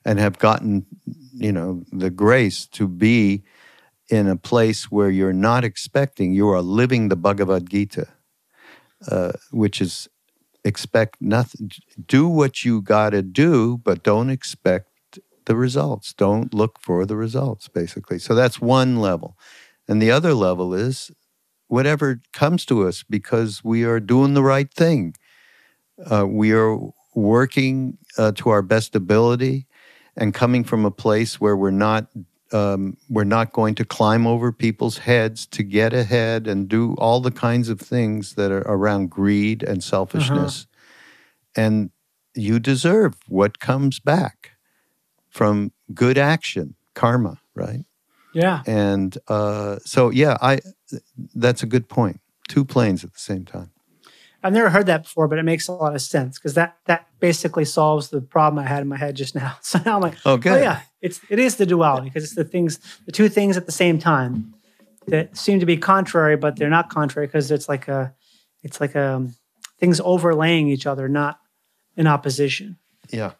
[0.04, 0.86] and have gotten,
[1.32, 3.42] you know, the grace to be
[4.10, 8.06] in a place where you're not expecting, you are living the Bhagavad Gita,
[9.10, 10.08] uh, which is
[10.64, 11.70] expect nothing.
[12.06, 14.88] Do what you got to do, but don't expect
[15.46, 16.12] the results.
[16.12, 18.18] Don't look for the results, basically.
[18.18, 19.36] So that's one level.
[19.88, 21.10] And the other level is
[21.68, 25.14] whatever comes to us because we are doing the right thing.
[26.10, 26.78] Uh, we are
[27.14, 29.66] working uh, to our best ability
[30.16, 32.08] and coming from a place where we're not
[32.52, 37.20] um, we're not going to climb over people's heads to get ahead and do all
[37.20, 40.66] the kinds of things that are around greed and selfishness.
[41.56, 41.64] Uh-huh.
[41.64, 41.90] And
[42.36, 44.53] you deserve what comes back
[45.34, 47.84] from good action, karma, right?
[48.32, 48.62] Yeah.
[48.66, 50.60] And uh, so, yeah, I
[51.34, 52.20] that's a good point.
[52.48, 53.70] Two planes at the same time.
[54.42, 57.08] I've never heard that before, but it makes a lot of sense because that that
[57.18, 59.56] basically solves the problem I had in my head just now.
[59.62, 60.52] So now I'm like, oh, good.
[60.52, 63.66] oh yeah, it's it is the duality because it's the things, the two things at
[63.66, 64.54] the same time
[65.06, 68.14] that seem to be contrary, but they're not contrary because it's like a,
[68.62, 69.34] it's like a um,
[69.80, 71.40] things overlaying each other, not
[71.96, 72.78] in opposition.
[73.10, 73.32] Yeah.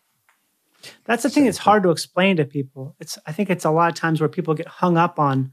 [1.05, 2.97] That's the thing that's hard to explain to people.
[3.01, 5.53] It's I think it's a lot of times where people get hung up on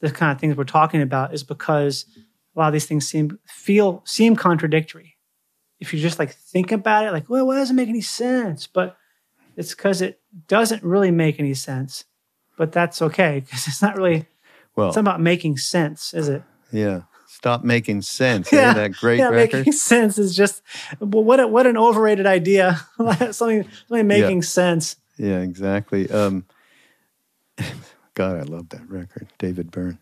[0.00, 2.06] the kind of things we're talking about is because
[2.54, 5.16] a lot of these things seem feel seem contradictory.
[5.78, 8.66] If you just like think about it, like, well, why doesn't make any sense?
[8.66, 8.96] But
[9.56, 12.04] it's because it doesn't really make any sense.
[12.56, 14.26] But that's okay because it's not really.
[14.74, 16.42] Well, it's not about making sense, is it?
[16.70, 17.02] Yeah.
[17.36, 18.50] Stop making sense.
[18.52, 18.56] Eh?
[18.56, 19.58] yeah, that great yeah, record.
[19.58, 20.62] Making sense is just
[20.98, 22.80] well, what a, what an overrated idea.
[23.30, 24.46] something something making yeah.
[24.48, 24.96] sense.
[25.18, 26.10] Yeah, exactly.
[26.10, 26.46] Um,
[28.14, 29.98] God, I love that record, David Byrne.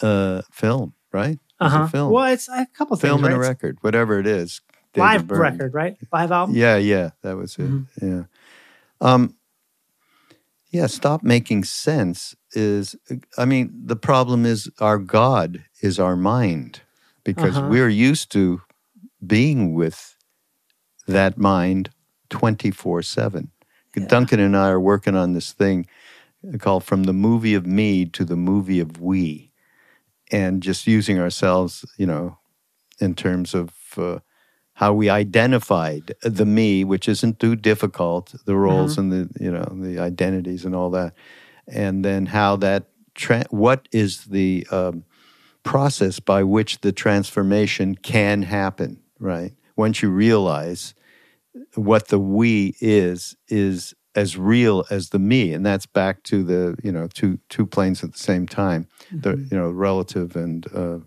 [0.00, 1.38] Uh, film right?
[1.60, 1.86] Uh huh.
[1.86, 2.12] Film.
[2.12, 3.22] Well, it's a couple film things.
[3.22, 3.46] Film and right?
[3.46, 4.60] a record, whatever it is.
[4.92, 5.40] David Live Byrne.
[5.40, 5.96] record, right?
[6.12, 6.54] Live album.
[6.54, 7.62] Yeah, yeah, that was it.
[7.62, 8.06] Mm-hmm.
[8.06, 8.24] Yeah.
[9.00, 9.36] Um.
[10.70, 12.96] Yeah, stop making sense is.
[13.38, 16.80] I mean, the problem is our God is our mind
[17.24, 17.68] because uh-huh.
[17.68, 18.62] we're used to
[19.24, 20.16] being with
[21.06, 21.90] that mind
[22.30, 23.50] twenty four seven.
[24.08, 25.86] Duncan and I are working on this thing
[26.58, 29.52] called From the Movie of Me to the Movie of We
[30.32, 32.38] and just using ourselves, you know,
[32.98, 34.18] in terms of uh,
[34.72, 39.12] how we identified the me, which isn't too difficult, the roles mm-hmm.
[39.12, 41.12] and the you know the identities and all that,
[41.68, 45.04] and then how that tra- what is the um,
[45.64, 49.52] process by which the transformation can happen, right?
[49.76, 50.94] Once you realize
[51.74, 56.76] what the we is is as real as the me and that's back to the
[56.82, 59.20] you know two two planes at the same time mm-hmm.
[59.20, 60.98] the you know relative and uh,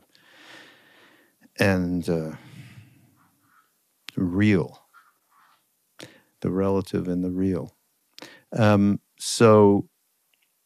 [1.60, 2.32] and uh,
[4.16, 4.82] real
[6.42, 7.76] the relative and the real
[8.54, 9.88] um, so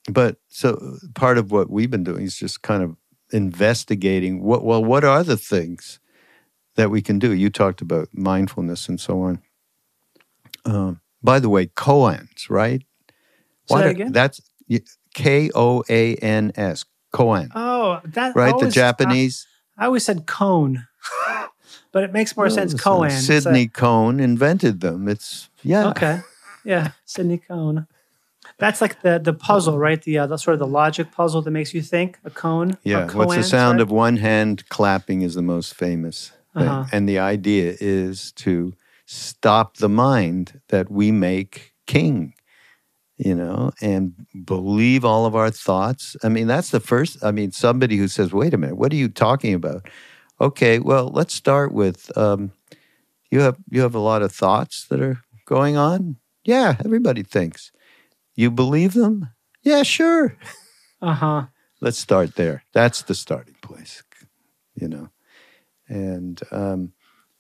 [0.10, 2.95] but so part of what we've been doing is just kind of
[3.32, 6.00] investigating what well what are the things
[6.76, 9.41] that we can do you talked about mindfulness and so on
[10.65, 12.84] um, by the way, koans, right?
[13.67, 14.12] Say that again?
[14.12, 14.41] That's
[15.13, 16.86] K O A N S.
[17.13, 17.50] Koan.
[17.54, 18.54] Oh, that right.
[18.54, 19.46] Always, the Japanese.
[19.78, 20.88] I, I, always said cone,
[21.91, 22.74] but it makes more well, sense.
[22.74, 23.12] Koan.
[23.12, 23.72] Sydney so.
[23.80, 25.08] Cone invented them.
[25.08, 25.89] It's yeah.
[25.89, 26.22] Okay.
[26.63, 27.88] Yeah, Sydney Cone.
[28.62, 30.00] That's like the the puzzle, right?
[30.00, 32.19] The, uh, the sort of the logic puzzle that makes you think.
[32.24, 32.78] A cone.
[32.84, 33.12] Yeah.
[33.12, 33.82] What's the sound right?
[33.82, 36.32] of one hand clapping is the most famous.
[36.54, 36.86] Uh-huh.
[36.91, 38.74] And the idea is to
[39.08, 42.34] stop the mind that we make king
[43.17, 44.13] you know and
[44.45, 48.32] believe all of our thoughts i mean that's the first i mean somebody who says
[48.32, 49.86] wait a minute what are you talking about
[50.39, 52.54] okay well let's start with um,
[53.30, 57.74] you have you have a lot of thoughts that are going on yeah everybody thinks
[58.36, 59.30] you believe them
[59.63, 60.38] yeah sure
[61.02, 61.46] uh-huh
[61.82, 64.04] let's start there that's the starting place
[64.76, 65.10] you know
[65.91, 66.94] and um,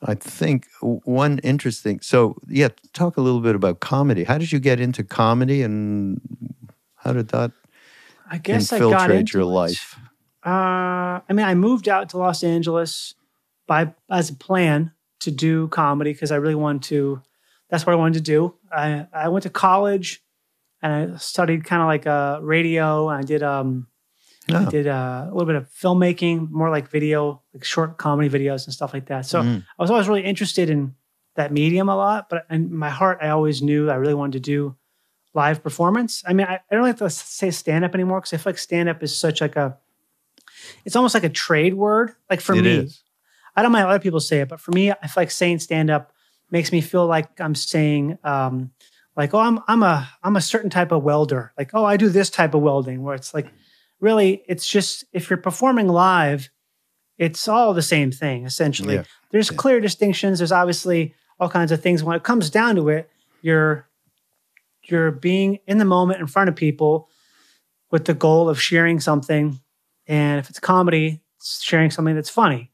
[0.03, 2.01] I think one interesting.
[2.01, 4.25] So, yeah, talk a little bit about comedy.
[4.25, 6.19] How did you get into comedy, and
[6.95, 7.51] how did that
[8.29, 9.97] I guess infiltrate I got your life?
[10.45, 13.13] Uh, I mean, I moved out to Los Angeles
[13.67, 17.21] by as a plan to do comedy because I really wanted to.
[17.69, 18.55] That's what I wanted to do.
[18.71, 20.23] I I went to college
[20.81, 23.09] and I studied kind of like a uh, radio.
[23.09, 23.87] And I did um
[24.49, 28.65] I did uh, a little bit of filmmaking, more like video, like short comedy videos
[28.65, 29.25] and stuff like that.
[29.25, 29.63] So mm.
[29.77, 30.95] I was always really interested in
[31.35, 32.29] that medium a lot.
[32.29, 34.75] But in my heart, I always knew I really wanted to do
[35.33, 36.23] live performance.
[36.25, 38.57] I mean, I, I don't like to say stand up anymore because I feel like
[38.57, 39.77] stand up is such like a,
[40.85, 42.13] it's almost like a trade word.
[42.29, 43.03] Like for it me, is.
[43.55, 45.89] I don't mind other people say it, but for me, I feel like saying stand
[45.89, 46.13] up
[46.49, 48.71] makes me feel like I'm saying, um,
[49.15, 51.53] like, oh, I'm I'm a I'm a certain type of welder.
[51.57, 53.51] Like, oh, I do this type of welding, where it's like
[53.99, 56.49] really it's just if you're performing live,
[57.17, 58.95] it's all the same thing essentially.
[58.95, 59.03] Yeah.
[59.31, 59.57] There's Yeah.
[59.57, 60.39] clear distinctions.
[60.39, 62.03] There's obviously all kinds of things.
[62.03, 63.09] When it comes down to it,
[63.41, 63.87] you're
[64.83, 67.09] you're being in the moment in front of people
[67.91, 69.59] with the goal of sharing something.
[70.07, 72.71] And if it's comedy, it's sharing something that's funny.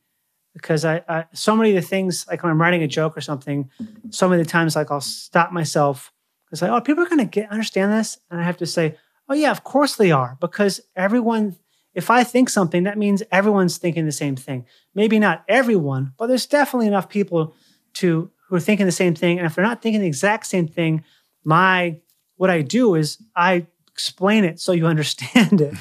[0.54, 3.22] Because I, I so many of the things like when I'm writing a joke or
[3.22, 3.70] something,
[4.10, 6.12] so many of the times like I'll stop myself.
[6.52, 8.18] It's like, oh, people are gonna get understand this.
[8.30, 8.98] And I have to say,
[9.30, 10.38] oh yeah, of course they are.
[10.40, 11.58] Because everyone
[11.98, 14.68] if I think something, that means everyone's thinking the same thing.
[14.94, 17.56] Maybe not everyone, but there's definitely enough people
[17.96, 19.40] to who are thinking the same thing.
[19.40, 21.04] And if they're not thinking the exact same thing,
[21.44, 22.00] my
[22.36, 25.74] what I do is I explain it so you understand it.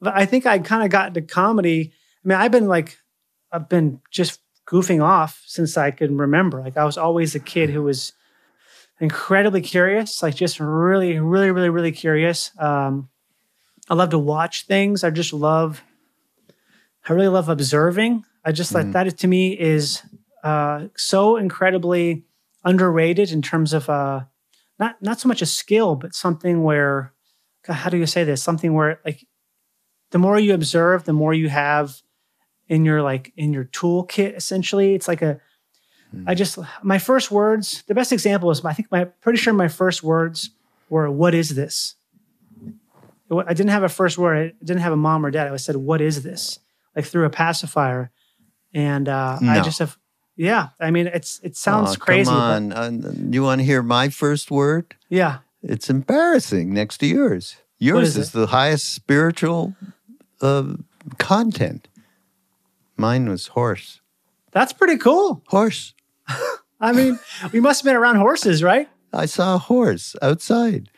[0.00, 1.92] But I think I kind of got into comedy.
[2.24, 2.98] I mean, I've been like
[3.52, 6.62] I've been just goofing off since I can remember.
[6.62, 8.14] Like I was always a kid who was
[9.02, 12.52] incredibly curious, like just really, really, really, really curious.
[12.58, 13.08] Um,
[13.90, 15.02] I love to watch things.
[15.02, 15.82] I just love,
[17.08, 18.24] I really love observing.
[18.44, 18.92] I just like Mhm.
[18.92, 20.02] that to me is
[20.44, 22.24] uh, so incredibly
[22.64, 24.20] underrated in terms of uh,
[24.78, 27.12] not not so much a skill, but something where,
[27.66, 28.42] God, how do you say this?
[28.42, 29.26] Something where like
[30.10, 32.02] the more you observe, the more you have
[32.68, 34.36] in your like in your toolkit.
[34.36, 35.40] Essentially, it's like a.
[36.26, 37.82] I just my first words.
[37.86, 40.50] The best example is I think my pretty sure my first words
[40.88, 41.94] were "What is this?"
[43.30, 44.36] I didn't have a first word.
[44.60, 45.50] I didn't have a mom or dad.
[45.50, 46.58] I said, "What is this?"
[46.94, 48.10] Like through a pacifier,
[48.74, 49.96] and uh, I just have.
[50.36, 52.30] Yeah, I mean, it's it sounds Aw, crazy.
[52.30, 53.04] Come but- on.
[53.04, 54.94] Uh, you want to hear my first word?
[55.08, 57.56] yeah, It's embarrassing next to yours.
[57.78, 59.74] Yours is is, the highest spiritual
[60.40, 60.74] uh,
[61.18, 61.88] content.
[62.96, 64.00] Mine was horse.
[64.52, 65.42] that's pretty cool.
[65.48, 65.94] Horse.
[66.80, 67.18] I mean,
[67.52, 68.88] we must have been around horses, right?
[69.12, 70.90] I saw a horse outside.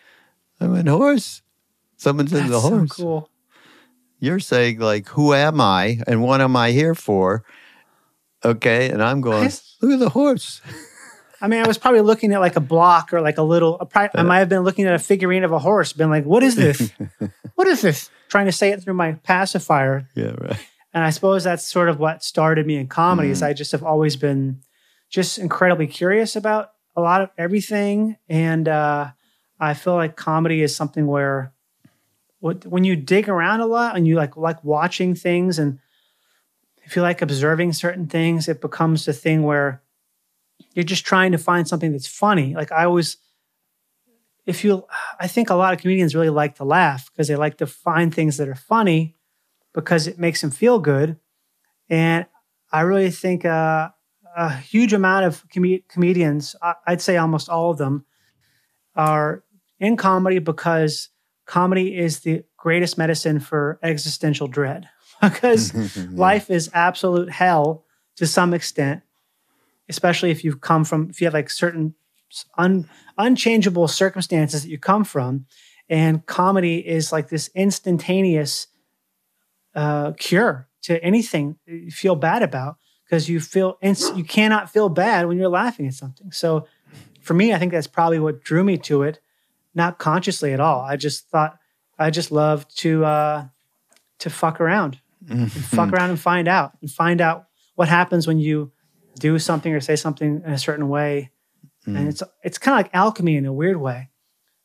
[0.60, 1.42] I went, horse.
[1.96, 2.92] Someone said the so horse.
[2.92, 3.28] cool.
[4.18, 7.44] You're saying, like, who am I and what am I here for?
[8.44, 8.88] Okay.
[8.90, 9.50] And I'm going,
[9.82, 10.60] look at the horse.
[11.44, 13.78] I mean, I was probably looking at like a block or like a little.
[13.94, 16.56] I might have been looking at a figurine of a horse, been like, "What is
[16.56, 16.90] this?
[17.54, 20.58] what is this?" Trying to say it through my pacifier, yeah, right.
[20.94, 23.28] and I suppose that's sort of what started me in comedy.
[23.28, 23.48] Is mm.
[23.48, 24.62] I just have always been
[25.14, 29.10] just incredibly curious about a lot of everything, and uh,
[29.60, 31.52] I feel like comedy is something where
[32.40, 35.78] when you dig around a lot and you like like watching things and
[36.82, 39.82] if you like observing certain things, it becomes the thing where
[40.74, 42.54] you're just trying to find something that's funny.
[42.54, 43.16] Like I always,
[44.44, 44.84] if you,
[45.18, 48.12] I think a lot of comedians really like to laugh because they like to find
[48.12, 49.16] things that are funny
[49.72, 51.16] because it makes them feel good.
[51.88, 52.26] And
[52.70, 53.88] I really think uh,
[54.36, 58.04] a huge amount of com- comedians, I- I'd say almost all of them,
[58.96, 59.44] are
[59.80, 61.08] in comedy because
[61.46, 64.88] comedy is the greatest medicine for existential dread.
[65.22, 65.72] because
[66.12, 67.84] life is absolute hell
[68.16, 69.02] to some extent,
[69.88, 71.94] especially if you've come from, if you have like certain
[72.58, 75.46] un, unchangeable circumstances that you come from.
[75.88, 78.66] And comedy is like this instantaneous
[79.74, 84.88] uh, cure to anything you feel bad about because you feel ins- you cannot feel
[84.88, 86.32] bad when you're laughing at something.
[86.32, 86.66] So
[87.20, 89.20] for me, I think that's probably what drew me to it,
[89.74, 90.80] not consciously at all.
[90.80, 91.58] I just thought
[91.98, 93.46] I just love to uh,
[94.18, 98.38] to fuck around and fuck around and find out and find out what happens when
[98.38, 98.72] you
[99.18, 101.30] do something or say something in a certain way.
[101.86, 104.10] And it's it's kind of like alchemy in a weird way,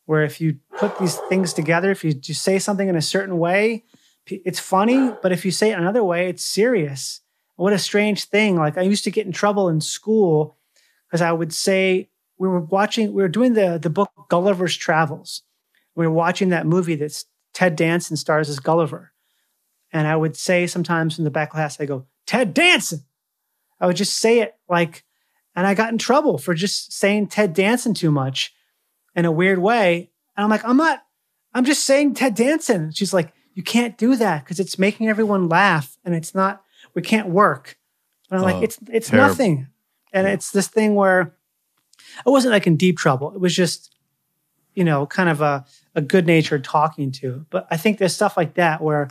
[0.05, 3.37] where if you put these things together, if you just say something in a certain
[3.37, 3.83] way,
[4.25, 5.11] it's funny.
[5.21, 7.21] But if you say it another way, it's serious.
[7.59, 8.55] What a strange thing!
[8.55, 10.55] Like I used to get in trouble in school
[11.05, 15.41] because I would say we were watching, we were doing the the book Gulliver's Travels.
[15.93, 19.11] We were watching that movie that's Ted Danson stars as Gulliver.
[19.91, 23.03] And I would say sometimes in the back class, I go, Ted Danson.
[23.81, 25.03] I would just say it like,
[25.53, 28.53] and I got in trouble for just saying Ted Danson too much
[29.15, 30.11] in a weird way.
[30.37, 31.03] And I'm like, I'm not,
[31.53, 32.91] I'm just saying Ted Danson.
[32.91, 36.63] She's like, you can't do that because it's making everyone laugh and it's not,
[36.93, 37.77] we can't work.
[38.29, 39.29] And I'm Oh, like, it's, it's terrible.
[39.29, 39.67] nothing.
[40.13, 41.35] And it's this thing where
[42.25, 43.31] I wasn't like in deep trouble.
[43.33, 43.95] It was just,
[44.73, 45.65] you know, kind of a,
[45.95, 47.45] a good natured talking to.
[47.49, 49.09] But I think there's stuff like that where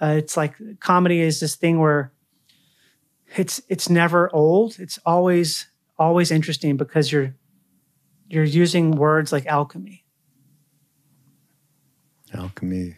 [0.00, 2.12] uh, it's like comedy is this thing where
[3.36, 4.76] it's it's never old.
[4.78, 5.66] It's always
[5.98, 7.34] always interesting because you're
[8.28, 10.04] you're using words like alchemy.
[12.34, 12.96] Alchemy,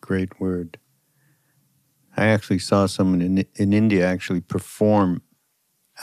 [0.00, 0.78] great word.
[2.18, 5.22] I actually saw someone in in India actually perform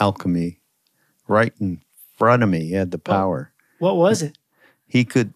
[0.00, 0.62] alchemy
[1.28, 1.82] right in
[2.18, 2.66] front of me.
[2.66, 3.52] He had the power.
[3.78, 4.38] What was it?
[4.86, 5.34] He could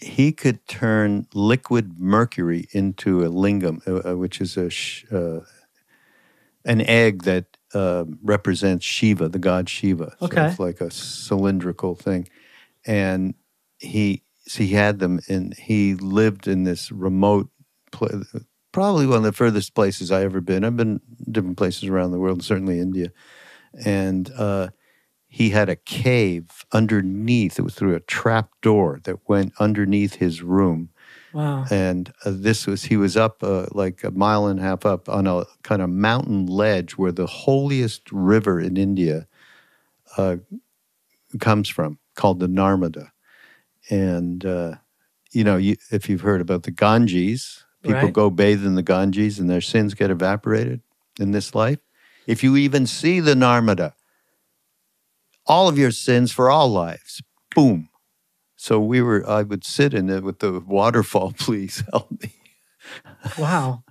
[0.00, 5.40] he could turn liquid mercury into a lingam, uh, uh, which is a sh- uh,
[6.64, 10.16] an egg that uh, represents Shiva, the god Shiva.
[10.20, 10.46] So Okay.
[10.50, 12.28] it's like a cylindrical thing,
[12.86, 13.34] and
[13.78, 17.50] he so he had them, and he lived in this remote,
[17.92, 18.08] pla
[18.72, 20.64] probably one of the furthest places I ever been.
[20.64, 21.00] I've been
[21.30, 23.12] different places around the world, certainly India,
[23.84, 24.30] and.
[24.36, 24.68] Uh,
[25.30, 27.58] he had a cave underneath.
[27.58, 30.88] It was through a trap door that went underneath his room.
[31.34, 31.66] Wow.
[31.70, 35.06] And uh, this was, he was up uh, like a mile and a half up
[35.08, 39.26] on a kind of mountain ledge where the holiest river in India
[40.16, 40.36] uh,
[41.40, 43.10] comes from, called the Narmada.
[43.90, 44.76] And, uh,
[45.32, 48.12] you know, you, if you've heard about the Ganges, people Right.
[48.12, 50.80] go bathe in the Ganges and their sins get evaporated
[51.18, 51.78] in this life.
[52.26, 53.94] If you even see the Narmada,
[55.46, 57.22] all of your sins for all lives,
[57.54, 57.88] boom.
[58.56, 62.32] So we were, I would sit in it with the waterfall, please help me.
[63.38, 63.84] Wow.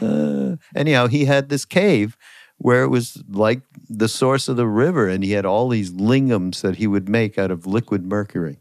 [0.00, 2.16] Uh, anyhow, he had this cave
[2.58, 6.60] where it was like the source of the river, and he had all these lingams
[6.62, 8.58] that he would make out of liquid mercury.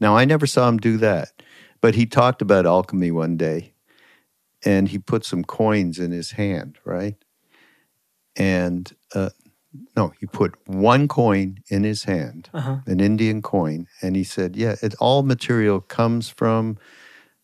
[0.00, 1.39] Now, I never saw him do that,
[1.80, 3.72] but he talked about alchemy one day,
[4.64, 7.16] and he put some coins in his hand, right?
[8.36, 9.30] And uh,
[9.96, 12.78] no, he put one coin in his hand, Uh-huh.
[12.86, 16.78] an Indian coin, and he said, "Yeah, it all material comes from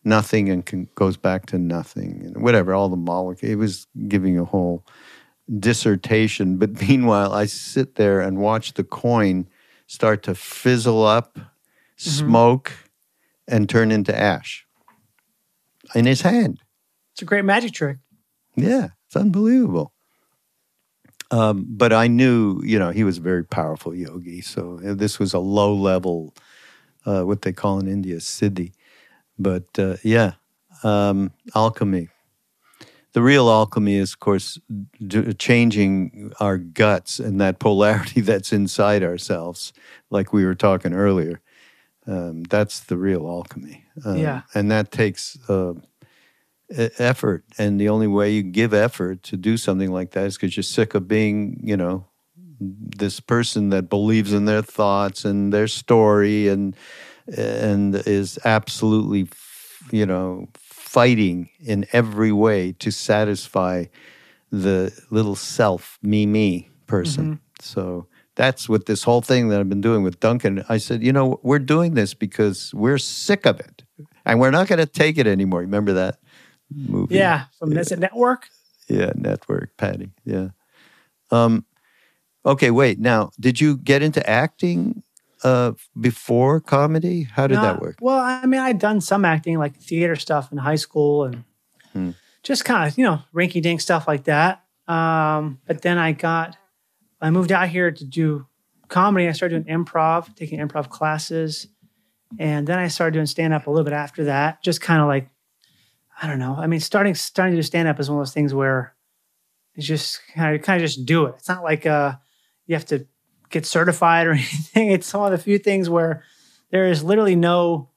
[0.03, 2.73] nothing and can, goes back to nothing, and whatever.
[2.73, 4.85] All the molecules." It was giving a whole
[5.59, 9.47] dissertation, but meanwhile, I sit there and watch the coin
[9.87, 11.39] start to fizzle up,
[11.95, 12.71] smoke,
[13.47, 14.65] and turn into ash
[15.95, 16.59] in his hand.
[17.13, 17.97] It's a great magic trick.
[18.55, 19.93] Yeah, it's unbelievable.
[21.29, 24.41] Um, but I knew, you know, he was a very powerful yogi.
[24.41, 26.33] So uh, this was a low level,
[27.05, 28.71] uh, what they call in India, siddhi.
[29.37, 30.33] But uh, yeah,
[30.83, 32.09] um, alchemy.
[33.13, 34.59] The real alchemy is, of course,
[35.05, 39.73] d- changing our guts and that polarity that's inside ourselves,
[40.09, 41.41] like we were talking earlier.
[42.07, 43.83] Um, that's the real alchemy.
[44.05, 44.41] Um, Yeah.
[44.53, 45.73] And that takes uh,
[46.97, 47.43] effort.
[47.57, 50.63] And the only way you give effort to do something like that is because you're
[50.63, 52.05] sick of being, you know,
[52.59, 56.75] this person that believes in their thoughts and their story and
[57.37, 59.27] and is absolutely,
[59.91, 63.83] you know, fighting in every way to satisfy
[64.49, 67.39] the little self, me, me person.
[67.59, 70.63] So that's what this whole thing that I've been doing with Duncan.
[70.69, 73.83] I said, you know, we're doing this because we're sick of it,
[74.25, 75.61] and we're not going to take it anymore.
[75.61, 76.19] Remember that
[76.71, 77.15] movie?
[77.15, 77.45] Yeah.
[77.57, 78.47] From this network.
[78.87, 80.11] yeah, network, Paddy.
[80.23, 80.49] Yeah.
[81.31, 81.65] Um,
[82.45, 82.99] okay, wait.
[82.99, 85.01] Now, did you get into acting
[85.43, 87.23] uh, before comedy?
[87.23, 87.97] How did that work?
[88.01, 91.43] Well, I mean, I'd done some acting, like theater stuff in high school and
[91.93, 92.11] Hmm.
[92.43, 94.63] just kind of, you know, rinky dink stuff like that.
[94.87, 96.55] Um, but then I got,
[97.21, 98.47] I moved out here to do
[98.87, 99.27] comedy.
[99.27, 101.67] I started doing improv, taking improv classes.
[102.39, 104.61] And then I started doing stand up a little bit after that.
[104.63, 105.29] Just kind of like,
[106.21, 106.55] I don't know.
[106.57, 108.95] I mean, starting starting to do stand up is one of those things where
[109.75, 111.35] it's just kind of kind of just do it.
[111.37, 112.13] It's not like uh,
[112.65, 113.07] you have to
[113.49, 114.91] get certified or anything.
[114.91, 116.23] It's one of the few things where
[116.71, 117.89] there is literally no,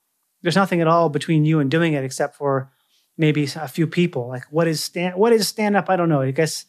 [0.42, 2.70] there's nothing at all between you and doing it except for
[3.16, 4.28] maybe a few people.
[4.28, 5.88] Like what is stand, what is stand up?
[5.88, 6.20] I don't know.
[6.20, 6.66] I guess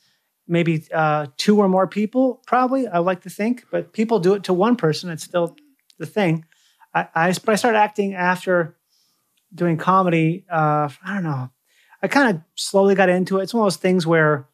[0.52, 2.88] maybe uh, two or more people, probably.
[2.88, 5.10] I like to think, but people do it to one person.
[5.10, 5.56] It's still
[5.98, 6.46] the thing.
[6.94, 8.76] I, I, but I started acting after
[9.56, 10.46] doing comedy.
[10.52, 11.50] Uh, I don't know.
[12.04, 13.44] I kind of slowly got into it.
[13.44, 14.48] It's one of those things where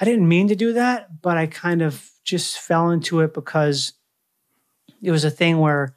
[0.00, 3.92] I didn't mean to do that, but I kind of just fell into it because
[5.00, 5.94] it was a thing where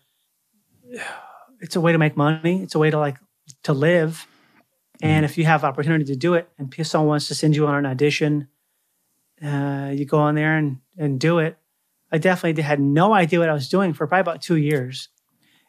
[1.60, 2.62] it's a way to make money.
[2.62, 3.18] It's a way to like
[3.64, 4.28] to live.
[5.02, 7.76] And if you have opportunity to do it, and someone wants to send you on
[7.76, 8.48] an audition,
[9.44, 11.58] uh, you go on there and and do it.
[12.12, 15.10] I definitely had no idea what I was doing for probably about two years.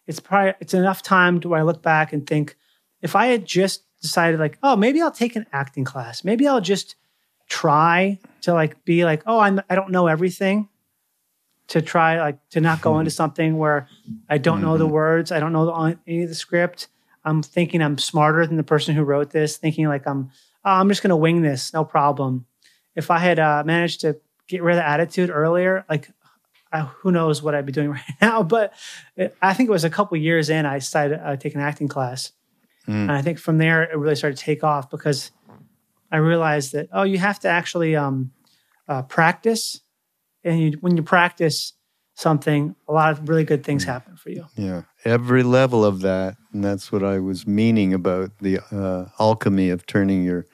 [0.07, 2.57] It's probably it's enough time to where I look back and think,
[3.03, 6.61] if I had just decided like, oh, maybe I'll take an acting class, maybe I'll
[6.61, 6.95] just
[7.49, 10.69] try to like be like, oh, I'm I don't know everything.
[11.69, 13.89] To try like to not go into something where
[14.29, 16.89] I don't know the words, I don't know the, any of the script.
[17.25, 20.31] I'm thinking I'm smarter than the person who wrote this, thinking like I'm
[20.65, 22.47] oh, I'm just gonna wing this, no problem.
[22.99, 24.19] If I had uh, managed to
[24.49, 26.11] get rid of the attitude earlier, like
[26.73, 28.43] I, who knows what I'd be doing right now.
[28.43, 28.75] But
[29.17, 31.89] it, I think it was a couple years in I started uh, take an acting
[31.89, 32.33] class,
[32.87, 35.31] and I think from there it really started to take off because
[36.11, 38.33] I realized that oh, you have to actually um,
[38.89, 39.81] uh, practice,
[40.43, 41.75] and you, when you practice,
[42.15, 44.47] something, a lot of really good things happen for you.
[44.57, 49.71] Yeah, every level of that, and that's what I was meaning about the uh, alchemy
[49.71, 50.47] of turning your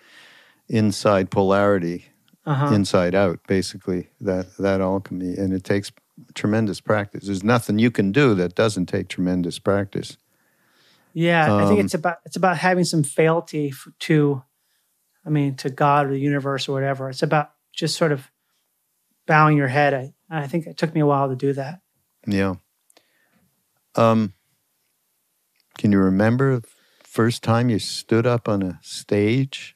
[0.69, 2.07] inside polarity
[2.47, 2.75] Uh-huh.
[2.75, 3.41] inside out.
[3.47, 5.91] Basically, that that alchemy, and it takes
[6.35, 7.25] tremendous practice.
[7.27, 10.17] There's nothing you can do that doesn't take tremendous practice.
[11.13, 14.43] Yeah, I think Um, it's about it's about having some fealty f- to,
[15.25, 17.09] I mean, to God or the universe or whatever.
[17.09, 18.31] It's about just sort of
[19.27, 19.95] bowing your head.
[19.95, 21.81] I I think it took me a while to do that.
[22.27, 22.55] Yeah.
[23.95, 24.35] Um.
[25.79, 26.69] Can you remember the
[27.05, 29.75] first time you stood up on a stage?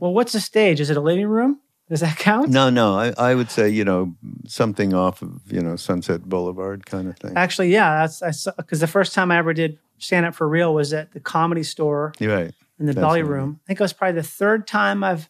[0.00, 0.80] Well, what's the stage?
[0.80, 1.60] Is it a living room?
[1.88, 2.50] Does that count?
[2.50, 2.96] No, no.
[2.96, 4.14] I, I would say you know
[4.46, 7.32] something off of you know Sunset Boulevard kind of thing.
[7.36, 10.92] Actually, yeah, that's because the first time I ever did stand up for real was
[10.92, 12.54] at the comedy store You're right.
[12.78, 13.30] in the That's belly right.
[13.30, 13.60] room.
[13.64, 15.28] I think it was probably the third time I've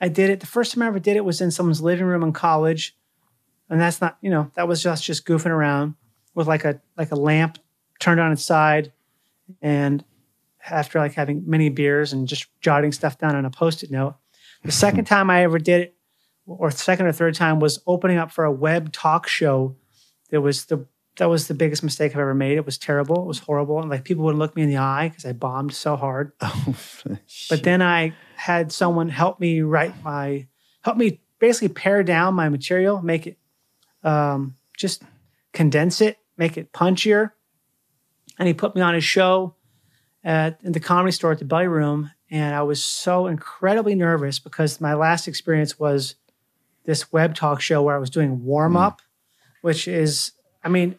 [0.00, 0.40] I did it.
[0.40, 2.96] The first time I ever did it was in someone's living room in college,
[3.68, 5.94] and that's not you know that was just just goofing around
[6.34, 7.58] with like a like a lamp
[8.00, 8.92] turned on its side,
[9.60, 10.04] and
[10.68, 14.16] after like having many beers and just jotting stuff down on a post-it note.
[14.64, 15.96] The second time I ever did it,
[16.46, 19.76] or second or third time, was opening up for a web talk show.
[20.30, 20.86] That was the
[21.16, 22.56] that was the biggest mistake I've ever made.
[22.56, 23.22] It was terrible.
[23.22, 23.80] It was horrible.
[23.80, 26.32] And like people wouldn't look me in the eye because I bombed so hard.
[26.42, 26.74] Oh,
[27.50, 30.46] But then I had someone help me write my,
[30.82, 33.38] help me basically pare down my material, make it,
[34.02, 35.02] um, just
[35.52, 37.32] condense it, make it punchier.
[38.38, 39.54] And he put me on his show
[40.24, 44.38] at in the comedy store at the Belly Room, and I was so incredibly nervous
[44.38, 46.14] because my last experience was
[46.84, 49.02] this web talk show where I was doing warm up,
[49.60, 50.32] which is,
[50.64, 50.96] I mean,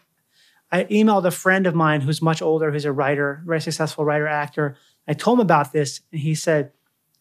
[0.71, 4.28] I emailed a friend of mine who's much older, who's a writer, very successful writer
[4.28, 4.76] actor.
[5.07, 6.71] I told him about this, and he said,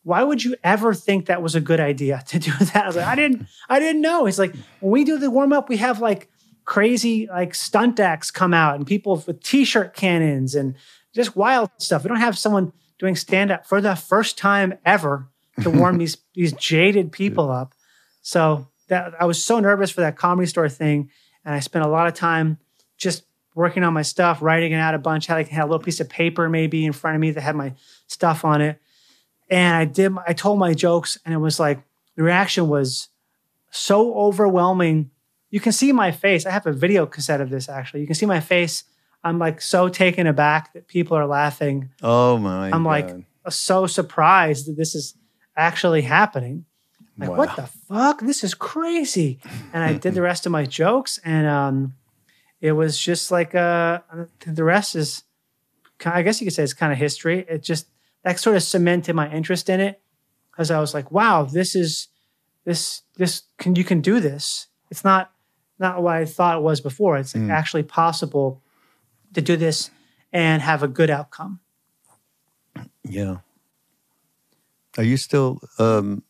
[0.05, 2.97] "Why would you ever think that was a good idea to do that?" I was
[2.97, 5.77] like, "I didn't, I didn't know." He's like, "When we do the warm up, we
[5.79, 6.29] have like
[6.65, 10.77] crazy like stunt acts come out and people with t-shirt cannons and
[11.15, 12.05] just wild stuff.
[12.05, 15.29] We don't have someone doing stand up for the first time ever
[15.63, 17.75] to warm these these jaded people up."
[18.23, 21.11] So that I was so nervous for that comedy store thing,
[21.45, 22.59] and I spent a lot of time
[22.97, 25.27] just working on my stuff, writing it out a bunch.
[25.27, 27.57] Had like had a little piece of paper maybe in front of me that had
[27.57, 27.75] my
[28.07, 28.81] stuff on it,
[29.51, 30.13] and I did.
[30.27, 31.83] I told my jokes, and it was like
[32.17, 33.09] the reaction was
[33.71, 35.11] so overwhelming.
[35.51, 36.47] You can see my face.
[36.47, 38.01] I have a video cassette of this actually.
[38.01, 38.85] You can see my face.
[39.25, 41.91] I'm like so taken aback that people are laughing.
[42.03, 42.71] oh my!
[42.71, 43.11] I'm like
[43.49, 45.15] so surprised that this is
[45.57, 46.65] actually happening.
[47.19, 47.37] Like, Wow.
[47.37, 48.21] what the fuck?
[48.21, 49.39] This is crazy.
[49.73, 51.95] And I did the rest of my jokes, and um,
[52.61, 54.01] it was just like uh,
[54.47, 55.23] the rest is,
[56.05, 57.45] I guess you could say it's kind of history.
[57.49, 57.87] It just
[58.25, 60.01] that sort of cemented my interest in it
[60.51, 62.09] because I was like, wow, this is
[62.65, 64.67] this this can you can do this.
[64.91, 65.31] It's not
[65.79, 67.17] not what I thought it was before.
[67.19, 67.51] It's Mm.
[67.51, 68.63] actually possible
[69.35, 69.91] to do this
[70.33, 71.61] and have a good outcome.
[73.05, 73.39] Yeah.
[74.99, 76.23] Are you still um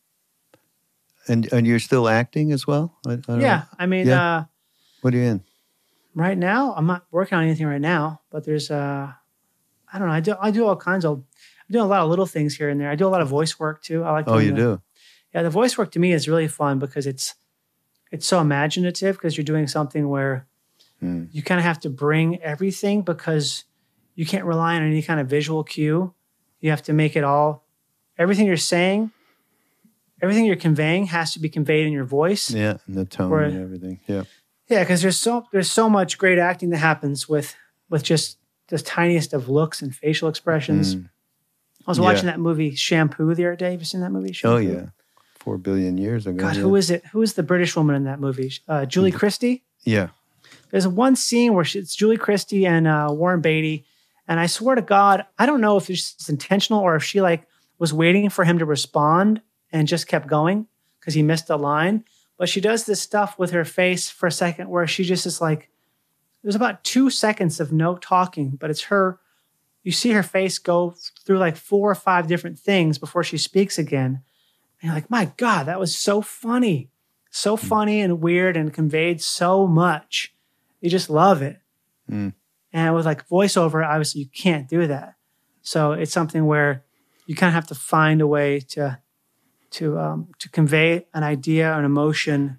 [1.27, 2.97] and and you're still acting as well?
[3.07, 3.63] I, I Yeah, know.
[3.79, 4.37] I mean, Yeah.
[4.37, 4.43] uh,
[5.01, 5.43] What are you in?
[6.15, 9.11] right now I'm not working on anything right now, but there's uh,
[9.91, 10.13] I don't know.
[10.13, 12.69] I do I do all kinds of I'm doing a lot of little things here
[12.69, 12.89] and there.
[12.89, 14.03] I do a lot of voice work too.
[14.03, 14.27] I like.
[14.27, 14.81] Oh, you the- do.
[15.33, 17.35] Yeah, the voice work to me is really fun because it's
[18.11, 20.45] it's so imaginative because you're doing something where
[21.03, 21.25] Hmm.
[21.31, 23.65] you kind of have to bring everything because
[24.15, 26.13] you can't rely on any kind of visual cue.
[26.61, 27.65] You have to make it all
[28.17, 29.11] everything you're saying,
[30.21, 32.51] everything you're conveying has to be conveyed in your voice.
[32.51, 33.51] Yeah, and the tone Right.
[33.51, 33.99] and everything.
[34.07, 34.23] Yeah.
[34.69, 37.55] Yeah, because there's so there's so much great acting that happens with
[37.89, 38.37] with just
[38.69, 40.95] the tiniest of looks and facial expressions.
[40.95, 41.09] Mm.
[41.85, 42.03] I was Yeah.
[42.05, 43.71] watching that movie Shampoo the other day.
[43.71, 44.35] Have you seen that movie?
[44.43, 44.87] Oh yeah.
[45.39, 46.37] Four billion years ago.
[46.37, 46.61] God, yeah.
[46.61, 47.03] who is it?
[47.11, 48.53] Who is the British woman in that movie?
[48.67, 49.15] Uh, Julie Mm.
[49.19, 49.63] Christie.
[49.83, 50.09] Yeah.
[50.73, 53.85] There's one scene where she, it's Julie Christie and uh, Warren Beatty,
[54.27, 57.45] and I swear to God, I don't know if it's intentional or if she like
[57.77, 59.39] was waiting for him to respond
[59.71, 60.65] and just kept going
[60.99, 62.05] because he missed a line.
[62.39, 65.39] But she does this stuff with her face for a second where she just is
[65.39, 65.69] like,
[66.41, 69.19] there's about two seconds of no talking, but it's her.
[69.83, 73.77] You see her face go through like four or five different things before she speaks
[73.77, 74.23] again.
[74.81, 76.89] And you're like, my God, that was so funny.
[77.29, 80.33] So funny and weird and conveyed so much.
[80.83, 81.59] You just love it.
[82.11, 82.33] Mm.
[82.73, 85.15] And with like voiceover, obviously you can't do that.
[85.61, 86.83] So it's something where
[87.25, 88.99] you kind of have to find a way to
[89.71, 92.57] to um, to convey an idea, an emotion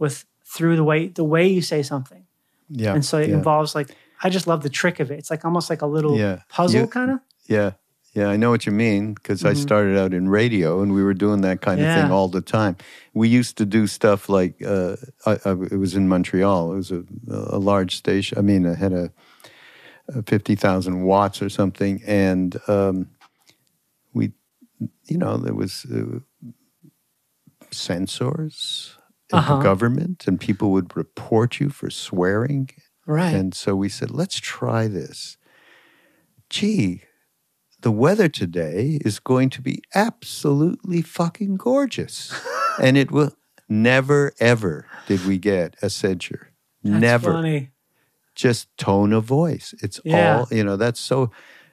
[0.00, 2.26] with through the way the way you say something.
[2.68, 2.92] Yeah.
[2.92, 3.36] And so it yeah.
[3.36, 5.20] involves like I just love the trick of it.
[5.20, 6.40] It's like almost like a little Yeah.
[6.48, 7.20] puzzle kind of.
[7.46, 7.72] Yeah.
[8.14, 9.56] Yeah, I know what you mean because I Mhm.
[9.56, 12.76] started out in radio and we were doing that kind of thing all the time.
[13.14, 14.96] We used to do stuff like uh,
[15.26, 16.72] I, I, it was in Montreal.
[16.72, 18.36] It was a, a large station.
[18.38, 19.12] I mean, it had a,
[20.08, 23.06] a fifty thousand watts or something, and um,
[24.12, 24.32] we,
[25.06, 26.18] you know, there was uh,
[27.70, 28.96] censors
[29.32, 29.56] in Uh-huh.
[29.56, 32.70] the government, and people would report you for swearing
[33.06, 33.34] Right.
[33.34, 35.36] and so we said, let's try this.
[36.48, 37.02] Gee,
[37.82, 42.32] the weather today is going to be absolutely fucking gorgeous.
[42.80, 43.32] and it will
[43.68, 46.50] never, ever did we get a censure.
[46.82, 47.32] That's never.
[47.32, 47.70] funny.
[48.34, 49.74] Just tone of voice.
[49.82, 50.38] It's Yeah.
[50.40, 51.30] all, you know, that's so.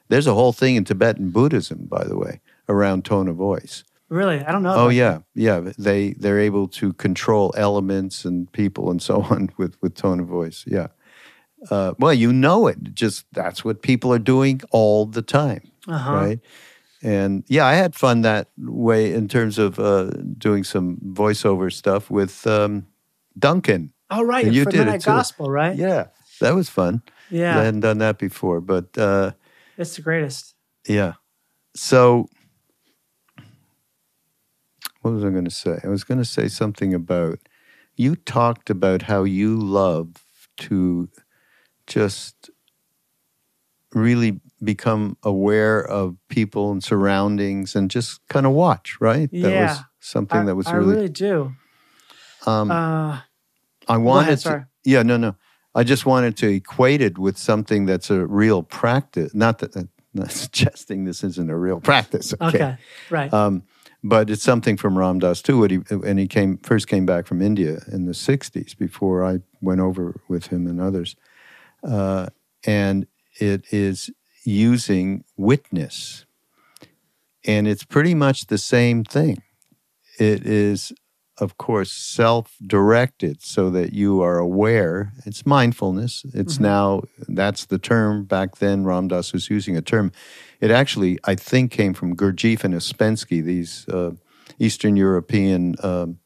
[0.09, 2.39] There's a whole thing in Tibetan Buddhism, by the way,
[2.69, 3.83] around tone of voice.
[4.09, 4.73] Really, I don't know.
[4.75, 5.71] Oh yeah, yeah.
[5.77, 10.27] They they're able to control elements and people and so on with with tone of
[10.27, 10.63] voice.
[10.67, 10.87] Yeah.
[11.69, 12.93] Uh, well, you know it.
[12.93, 15.61] Just that's what people are doing all the time.
[15.87, 16.13] Uh-huh.
[16.13, 16.39] right?
[17.03, 22.09] And yeah, I had fun that way in terms of uh, doing some voiceover stuff
[22.09, 22.87] with um,
[23.37, 23.93] Duncan.
[24.09, 24.45] Oh, right.
[24.45, 25.11] And you for did it too.
[25.11, 25.75] Gospel, right?
[25.75, 26.07] Yeah,
[26.41, 27.03] that was fun.
[27.29, 27.59] Yeah.
[27.59, 29.31] I hadn't done that before, but uh,
[29.77, 30.55] It's the greatest.
[30.87, 31.13] yeah.
[31.75, 32.27] So,
[35.01, 35.79] what was I going to say?
[35.83, 37.39] I was going to say something about
[37.95, 40.25] you talked about how you love
[40.57, 41.09] to
[41.85, 42.49] just
[43.93, 49.29] really become aware of people and surroundings and just kind of watch, right?
[49.31, 49.77] That was Yeah.
[49.99, 50.93] something I, that was really.
[50.93, 51.09] I really.
[51.09, 51.51] do.
[52.45, 53.19] um, Uh,
[53.87, 54.67] I wanted ahead, to.
[54.83, 55.35] Yeah, no, no.
[55.75, 59.33] I just wanted to equate it with something that's a real practice.
[59.35, 59.83] Not that, uh,
[60.13, 62.33] not suggesting this isn't a real practice.
[62.33, 62.47] Okay.
[62.57, 62.77] Okay.
[63.09, 63.31] Right.
[63.33, 63.63] Um,
[64.03, 65.59] but it's something from Ram Dass too.
[65.59, 69.39] When he, and he came first came back from India in the '60s before I
[69.61, 71.15] went over with him and others,
[71.83, 72.27] uh,
[72.65, 73.07] and
[73.39, 74.09] it is
[74.47, 76.25] using witness,
[77.45, 79.43] and it's pretty much the same thing.
[80.17, 80.93] It is,
[81.37, 85.11] of course, self-directed, so that you are aware.
[85.25, 86.23] It's mindfulness.
[86.33, 86.61] It's Mhm.
[86.61, 88.23] now that's the term.
[88.23, 90.13] Back then, Ram Dass was using a term.
[90.61, 94.11] It actually, I think, came from Gurdjieff and Ouspensky, these uh,
[94.59, 96.19] Eastern European um,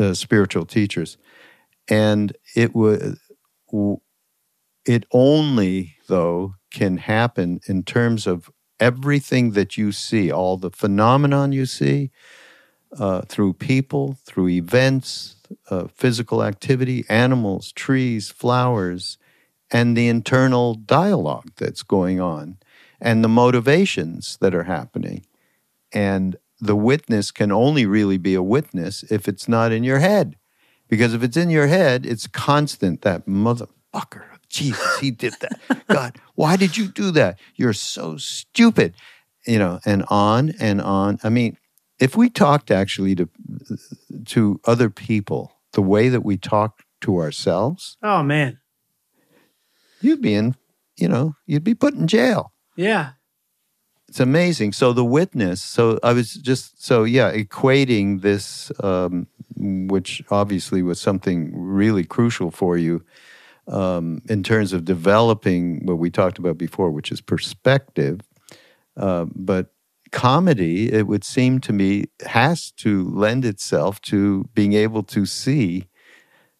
[0.00, 1.16] uh, spiritual teachers,
[1.88, 3.16] and it was.
[4.86, 8.50] It only, though, can happen in terms of
[8.80, 12.10] everything that you see, all the phenomenon you see,
[12.98, 15.36] uh, through people, through events,
[15.70, 19.16] uh, physical activity, animals, trees, flowers,
[19.70, 22.58] and the internal dialogue that's going on
[23.00, 25.24] and the motivations that are happening.
[25.92, 30.36] And the witness can only really be a witness if it's not in your head.
[30.88, 35.58] Because if it's in your head, it's constant that motherfucker, Jesus, he did that.
[35.88, 37.38] God, why did you do that?
[37.56, 38.94] You're so stupid.
[39.46, 41.18] You know, and on and on.
[41.22, 41.58] I mean,
[41.98, 43.28] if we talked actually to
[44.26, 48.60] to other people the way that we talk to ourselves, oh man.
[50.00, 50.54] you'd be in,
[50.96, 52.52] you know, you'd be put in jail.
[52.76, 53.12] Yeah.
[54.08, 54.72] It's amazing.
[54.72, 55.62] So the witness.
[55.62, 59.26] So I was just so yeah, equating this, um,
[59.56, 63.02] which obviously was something really crucial for you
[63.66, 68.20] um, in terms of developing what we talked about before, which is perspective.
[68.96, 69.72] Uh, but
[70.12, 75.88] comedy, it would seem to me, has to lend itself to being able to see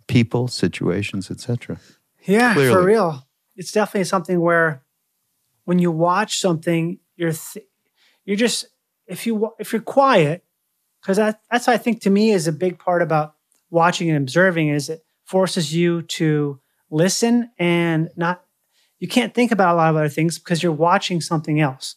[0.08, 1.78] people, situations, etc.
[2.24, 3.26] Yeah, for real.
[3.56, 4.82] It's definitely something where
[5.64, 7.66] when you watch something, you're th-
[8.24, 8.66] you're just
[9.06, 10.44] if you if you're quiet,
[11.00, 13.34] because that, that's I think to me is a big part about
[13.70, 16.60] watching and observing is it forces you to
[16.94, 18.44] listen and not
[19.00, 21.96] you can't think about a lot of other things because you're watching something else.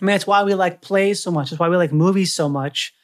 [0.00, 1.50] I mean, that's why we like plays so much.
[1.50, 2.94] That's why we like movies so much.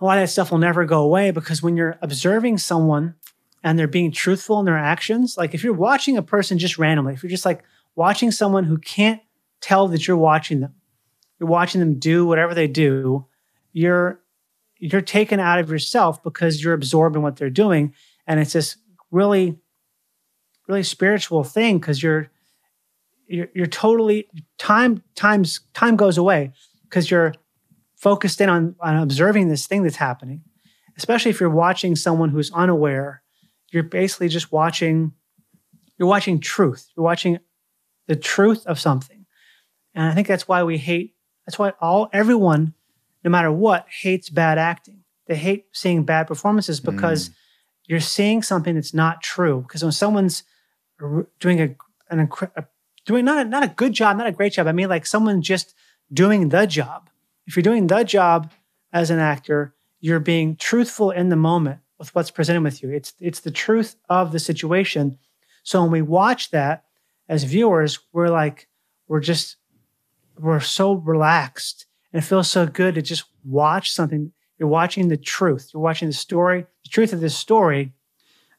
[0.00, 3.16] A lot of that stuff will never go away because when you're observing someone
[3.64, 7.14] and they're being truthful in their actions, like if you're watching a person just randomly,
[7.14, 7.64] if you're just like
[7.96, 9.20] watching someone who can't
[9.60, 10.74] tell that you're watching them,
[11.38, 13.26] you're watching them do whatever they do,
[13.72, 14.20] you're
[14.78, 17.92] you're taken out of yourself because you're absorbed in what they're doing,
[18.28, 18.76] and it's this
[19.10, 19.58] really,
[20.68, 22.30] really spiritual thing because you're
[23.26, 26.52] you're, you're totally time times time goes away
[26.84, 27.34] because you're
[27.96, 30.42] focused in on, on observing this thing that's happening.
[30.96, 33.22] Especially if you're watching someone who's unaware
[33.70, 35.12] you're basically just watching
[35.98, 36.88] you're watching truth.
[36.96, 37.38] You're watching
[38.06, 39.26] the truth of something.
[39.94, 41.14] And i think that's why we hate
[41.46, 42.74] that's why all everyone
[43.24, 45.02] no matter what hates bad acting.
[45.26, 47.34] They hate seeing bad performances because mm.
[47.86, 49.60] you're seeing something that's not true.
[49.62, 50.44] Because when someone's
[51.40, 51.74] doing a,
[52.10, 52.66] an incre-
[53.04, 55.42] doing not a, not a good job not a great job i mean like someone
[55.42, 55.74] just
[56.12, 57.10] doing the job.
[57.46, 58.52] If you're doing the job
[58.92, 62.90] as an actor, you're being truthful in the moment with what's presented with you.
[62.90, 65.18] It's it's the truth of the situation.
[65.62, 66.84] So when we watch that
[67.28, 68.68] as viewers, we're like
[69.08, 69.56] we're just
[70.38, 74.32] we're so relaxed and it feels so good to just watch something.
[74.58, 75.70] You're watching the truth.
[75.72, 77.92] You're watching the story, the truth of this story.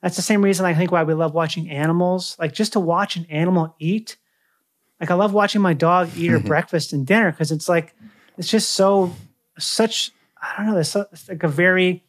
[0.02, 2.36] That's the same reason I think why we love watching animals.
[2.40, 4.18] Like just to watch an animal eat.
[5.00, 7.96] Like I love watching my dog eat her breakfast and dinner because it's like
[8.38, 9.14] it's just so
[9.58, 10.80] such I don't know.
[10.80, 12.04] It's, so, it's like a very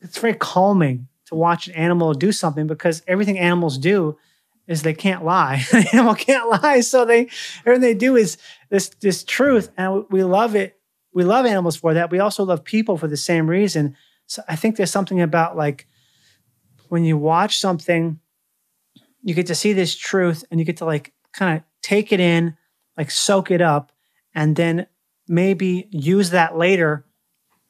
[0.00, 4.16] it's very calming to watch an animal do something because everything animals do
[4.66, 5.64] is they can't lie.
[5.72, 7.28] An animal can't lie, so they
[7.64, 8.36] everything they do is
[8.68, 10.78] this this truth, and we love it.
[11.12, 12.10] We love animals for that.
[12.10, 13.96] We also love people for the same reason.
[14.26, 15.86] So I think there's something about like
[16.88, 18.18] when you watch something,
[19.22, 22.20] you get to see this truth, and you get to like kind of take it
[22.20, 22.56] in,
[22.96, 23.92] like soak it up,
[24.34, 24.86] and then
[25.28, 27.04] maybe use that later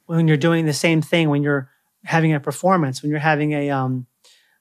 [0.06, 1.68] when you're doing the same thing when you're
[2.04, 4.06] having a performance when you're having a um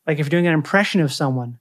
[0.08, 1.60] like if you're doing an impression of someone.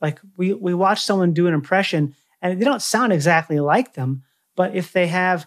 [0.00, 4.24] Like we we watch someone do an impression and they don't sound exactly like them,
[4.56, 5.46] but if they have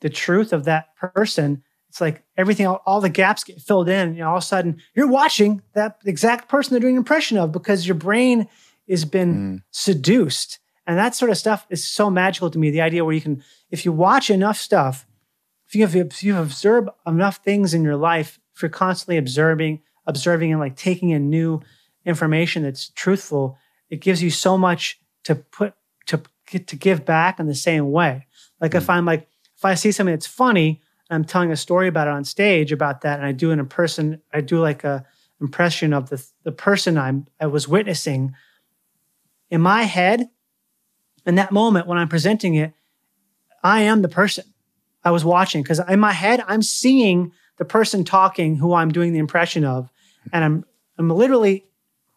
[0.00, 4.14] the truth of that person, it's like everything, all, all the gaps get filled in.
[4.14, 7.36] You know, all of a sudden you're watching that exact person they're doing an impression
[7.36, 8.48] of because your brain
[8.88, 9.62] has been mm.
[9.72, 10.60] seduced.
[10.86, 12.70] And that sort of stuff is so magical to me.
[12.70, 15.04] The idea where you can, if you watch enough stuff,
[15.66, 19.80] if you have, if you observe enough things in your life, if you're constantly observing,
[20.06, 21.60] observing and like taking in new
[22.04, 25.74] information that's truthful, it gives you so much to put
[26.06, 28.26] to to give back in the same way.
[28.60, 29.26] Like mm if I'm like
[29.56, 33.02] if I see something that's funny, I'm telling a story about it on stage about
[33.02, 35.04] that, and I do an impression, I do like a
[35.40, 38.34] impression of the the person I'm I was witnessing.
[39.50, 40.28] In my head,
[41.26, 42.72] in that moment when I'm presenting it,
[43.62, 44.44] I am the person
[45.02, 49.12] I was watching because in my head I'm seeing the person talking who I'm doing
[49.12, 49.90] the impression of,
[50.32, 50.64] and I'm
[50.98, 51.66] I'm literally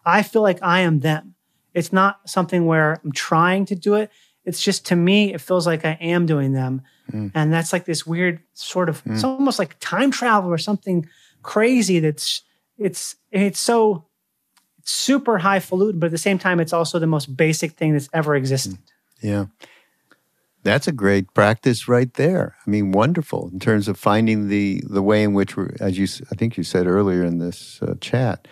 [0.06, 1.36] I feel like I am them.
[1.74, 4.12] It's not something where I'm trying to do it.
[4.46, 6.82] It's just to me, it feels like I am doing them.
[7.12, 7.32] Mm.
[7.34, 9.14] And that's like this weird sort of, mm.
[9.14, 11.08] it's almost like time travel or something
[11.41, 12.41] crazy that's,
[12.78, 14.06] it's, it's so,
[14.80, 18.10] it's super highfalutin, but at the same time, it's also the most basic thing that's
[18.14, 18.74] ever existed.
[18.74, 18.78] Mm.
[19.22, 19.46] Yeah.
[20.64, 22.56] That's a great practice right there.
[22.66, 26.08] I mean, wonderful in terms of finding the the way in which we're, as you,
[26.32, 28.48] I think you said earlier in this uh, chat,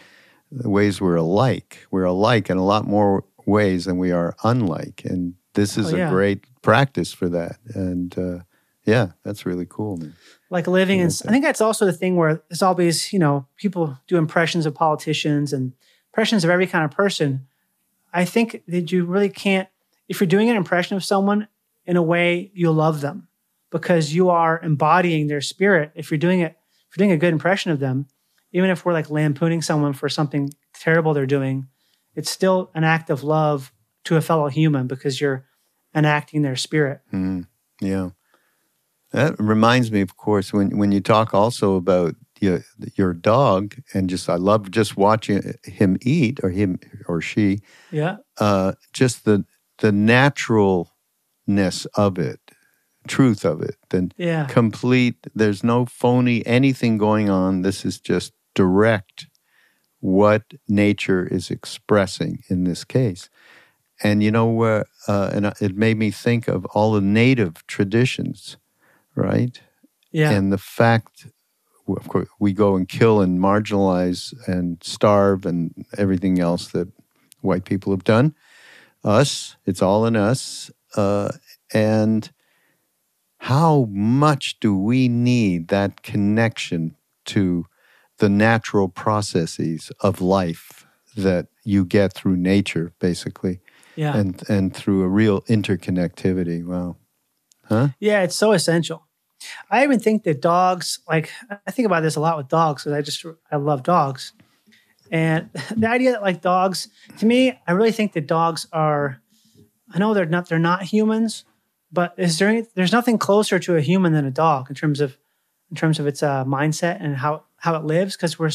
[0.52, 1.88] the ways we're alike.
[1.89, 5.04] We're alike in a lot more ways than we are unlike.
[5.06, 6.08] And this is oh, yeah.
[6.08, 7.58] a great practice for that.
[7.74, 8.39] And uh,
[8.86, 10.16] yeah, that's really cool, man.
[10.49, 13.97] Like living in, I think that's also the thing where it's always, you know, people
[14.08, 15.74] do impressions of politicians and
[16.12, 17.47] impressions of every kind of person.
[18.14, 19.70] I think that you really can't,
[20.10, 21.47] if you're doing an impression of someone
[21.86, 23.28] in a way, you love them
[23.70, 25.91] because you are embodying their spirit.
[25.95, 26.58] If you're doing it,
[26.89, 28.08] if you're doing a good impression of them,
[28.52, 31.68] even if we're like lampooning someone for something terrible they're doing,
[32.16, 33.72] it's still an act of love
[34.06, 35.45] to a fellow human because you're
[35.95, 37.02] enacting their spirit.
[37.14, 37.47] Mm,
[37.80, 38.10] yeah.
[39.12, 42.64] That reminds me, of course, when, when you talk also about your,
[42.95, 47.60] your dog, and just I love just watching him eat or him or she.
[47.91, 48.18] Yeah.
[48.39, 49.45] Uh, just the
[49.80, 52.39] the naturalness of it,
[53.08, 54.45] truth of it, then yeah.
[54.45, 55.16] complete.
[55.36, 57.64] There's no phony anything going on.
[57.64, 59.28] This is just direct
[59.99, 63.30] what nature is expressing in this case.
[64.04, 68.58] And you know, uh, uh, and it made me think of all the native traditions,
[69.16, 69.60] right?
[70.12, 70.32] Yeah.
[70.32, 71.28] And the fact,
[71.88, 76.88] of course, we go and kill and marginalize and starve and everything else that
[77.41, 78.36] white people have done.
[79.04, 80.72] Us, it's all in us.
[80.95, 81.32] Uh,
[81.74, 82.32] and
[83.38, 86.95] how much do we need that connection
[87.26, 87.66] to
[88.22, 90.86] the natural processes of life
[91.18, 93.60] that you get through nature, basically.
[93.96, 94.16] Yeah.
[94.16, 96.66] And and through a real interconnectivity.
[96.66, 96.98] Wow.
[97.66, 97.89] Huh?
[98.00, 99.08] Yeah, it's so essential.
[99.70, 101.32] I even think that dogs, like
[101.66, 104.34] I think about this a lot with dogs because I just I love dogs.
[105.12, 106.88] And the idea that like dogs,
[107.18, 109.22] to me, I really think that dogs are
[109.94, 111.44] I know they're not they're not humans,
[111.92, 115.02] but is there any, there's nothing closer to a human than a dog in terms
[115.02, 115.18] of
[115.70, 118.52] in terms of its uh, mindset and how how it lives because we're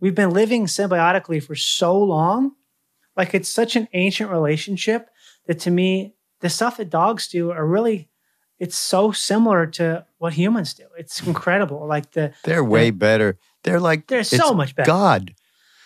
[0.00, 2.52] we've been living symbiotically for so long.
[3.18, 5.10] Like it's such an ancient relationship
[5.46, 8.08] that to me, the stuff that dogs do are really
[8.60, 10.84] it's so similar to what humans do.
[10.96, 11.86] It's incredible.
[11.86, 13.38] Like the They're way the, better.
[13.64, 14.86] They're like they're so much better.
[14.86, 15.34] God.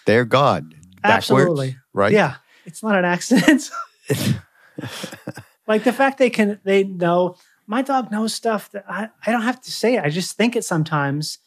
[0.07, 0.75] They're God.
[1.03, 1.77] Absolutely.
[1.93, 2.13] Right?
[2.13, 2.37] Yeah.
[2.65, 3.71] It's not an accident.
[5.67, 9.43] like the fact they can they know my dog knows stuff that I, I don't
[9.43, 10.05] have to say it.
[10.05, 11.39] I just think it sometimes.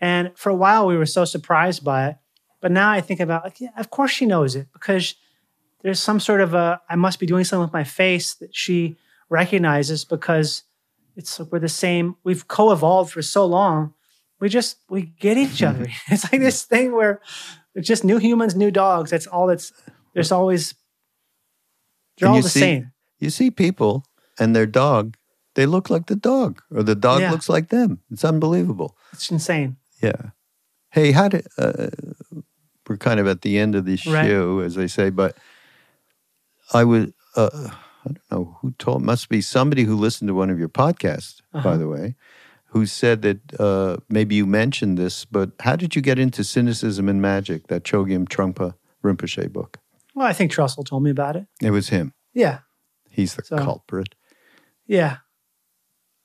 [0.00, 2.16] And for a while, we were so surprised by it.
[2.60, 5.14] But now I think about, like, yeah, of course she knows it because
[5.84, 8.96] there's some sort of a, I must be doing something with my face that she
[9.28, 10.64] recognizes because
[11.14, 12.16] it's we're the same.
[12.24, 13.94] We've co-evolved for so long.
[14.40, 15.86] We just we get each other.
[16.10, 17.20] it's like this thing where
[17.76, 19.10] it's just new humans, new dogs.
[19.10, 19.46] That's all.
[19.46, 19.72] That's
[20.14, 20.74] there's always
[22.18, 22.90] they're And all you the see- same.
[23.20, 24.04] You see people
[24.38, 25.16] and their dog,
[25.54, 27.30] they look like the dog, or the dog Yeah.
[27.30, 28.00] looks like them.
[28.10, 28.96] It's unbelievable.
[29.12, 29.76] It's insane.
[30.02, 30.30] Yeah.
[30.90, 31.88] Hey, how did uh,
[32.88, 34.26] we're kind of at the end of this Right.
[34.26, 35.36] show, as they say, but
[36.72, 37.50] I would uh,
[38.04, 41.40] I don't know who told must be somebody who listened to one of your podcasts,
[41.52, 41.76] by Uh-huh.
[41.76, 42.14] the way,
[42.66, 47.08] who said that uh, maybe you mentioned this, but how did you get into cynicism
[47.08, 47.66] and magic?
[47.68, 49.78] That Chogyam Trungpa Rinpoche book.
[50.14, 51.46] Well, I think Trussell told me about it.
[51.60, 52.12] It was him.
[52.32, 52.60] Yeah,
[53.10, 54.14] He's the So- culprit.
[54.86, 55.18] yeah.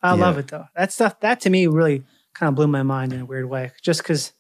[0.02, 0.22] I Yeah.
[0.22, 0.66] love it though.
[0.76, 3.72] That stuff that to me really kind of blew my mind in a weird way.
[3.82, 4.32] Just because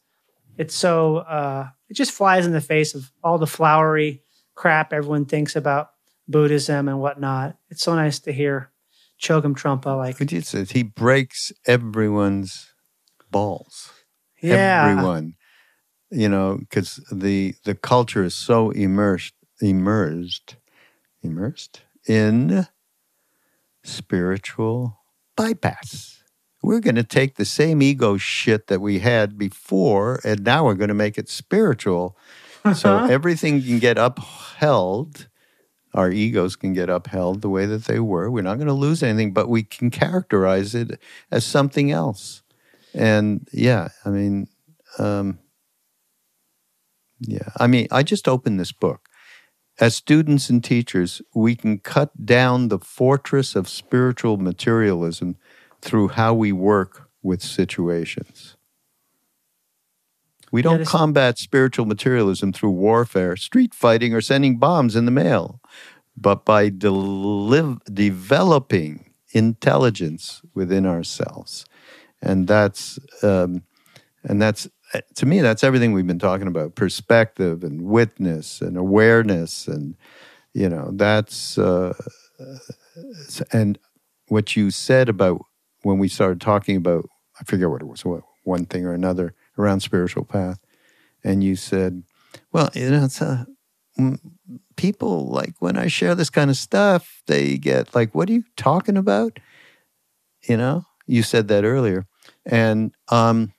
[0.57, 4.23] it's so uh, it just flies in the face of all the flowery
[4.59, 5.91] crap everyone thinks about
[6.27, 7.55] Buddhism and whatnot.
[7.69, 8.71] It's so nice to hear
[9.17, 12.73] Chogyam Trungpa like But he says he breaks everyone's
[13.31, 13.93] balls.
[14.41, 15.35] yeah everyone
[16.11, 20.57] you know because the the culture is so immersed immersed
[21.21, 22.65] immersed in
[23.83, 24.97] spiritual
[25.37, 26.23] bypass
[26.63, 30.73] we're going to take the same ego shit that we had before and now we're
[30.73, 32.17] going to make it spiritual
[32.75, 35.27] so everything can get upheld.
[35.93, 38.29] Our egos can get upheld the way that they were.
[38.29, 40.99] We're not going to lose anything but we can characterize it
[41.31, 42.43] as something else.
[42.93, 44.47] And yeah i mean
[44.97, 45.39] um,
[47.19, 49.07] yeah i mean i just opened this book.
[49.79, 55.37] As students and teachers we can cut down the fortress of spiritual materialism
[55.81, 58.57] through how we work with situations
[60.51, 65.59] we don't combat spiritual materialism through warfare street fighting or sending bombs in the mail
[66.19, 66.69] but by
[67.93, 71.65] developing intelligence within ourselves.
[72.21, 73.63] And that's um,
[74.23, 74.67] and that's
[75.15, 79.95] to me that's everything we've been talking about perspective and witness and awareness and
[80.53, 81.93] you know that's uh,
[83.53, 83.77] and
[84.27, 85.45] what you said about
[85.83, 87.07] when we started talking about
[87.39, 90.59] i forget what it was what, one thing or another around spiritual path.
[91.23, 92.03] And you said
[92.51, 93.45] well you know it's a
[93.99, 94.19] mm,
[94.75, 98.43] people like when i share this kind of stuff they get like what are you
[98.55, 99.39] talking about?
[100.47, 100.85] You know?
[101.05, 102.05] You said that earlier.
[102.45, 103.53] And um,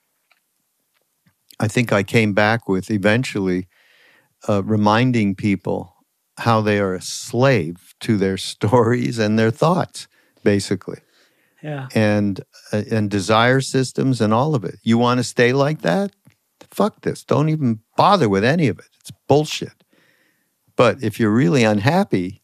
[1.59, 3.67] I think I came back with eventually
[4.47, 5.95] uh, reminding people
[6.39, 10.07] how they are a slave to their stories and their thoughts,
[10.43, 10.99] basically,
[11.61, 11.87] yeah.
[11.93, 14.75] And uh, and desire systems and all of it.
[14.83, 16.11] You want to stay like that?
[16.69, 17.23] Fuck this!
[17.23, 18.85] Don't even bother with any of it.
[18.99, 19.83] It's bullshit.
[20.75, 22.41] But if you're really unhappy,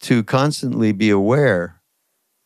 [0.00, 1.80] to constantly be aware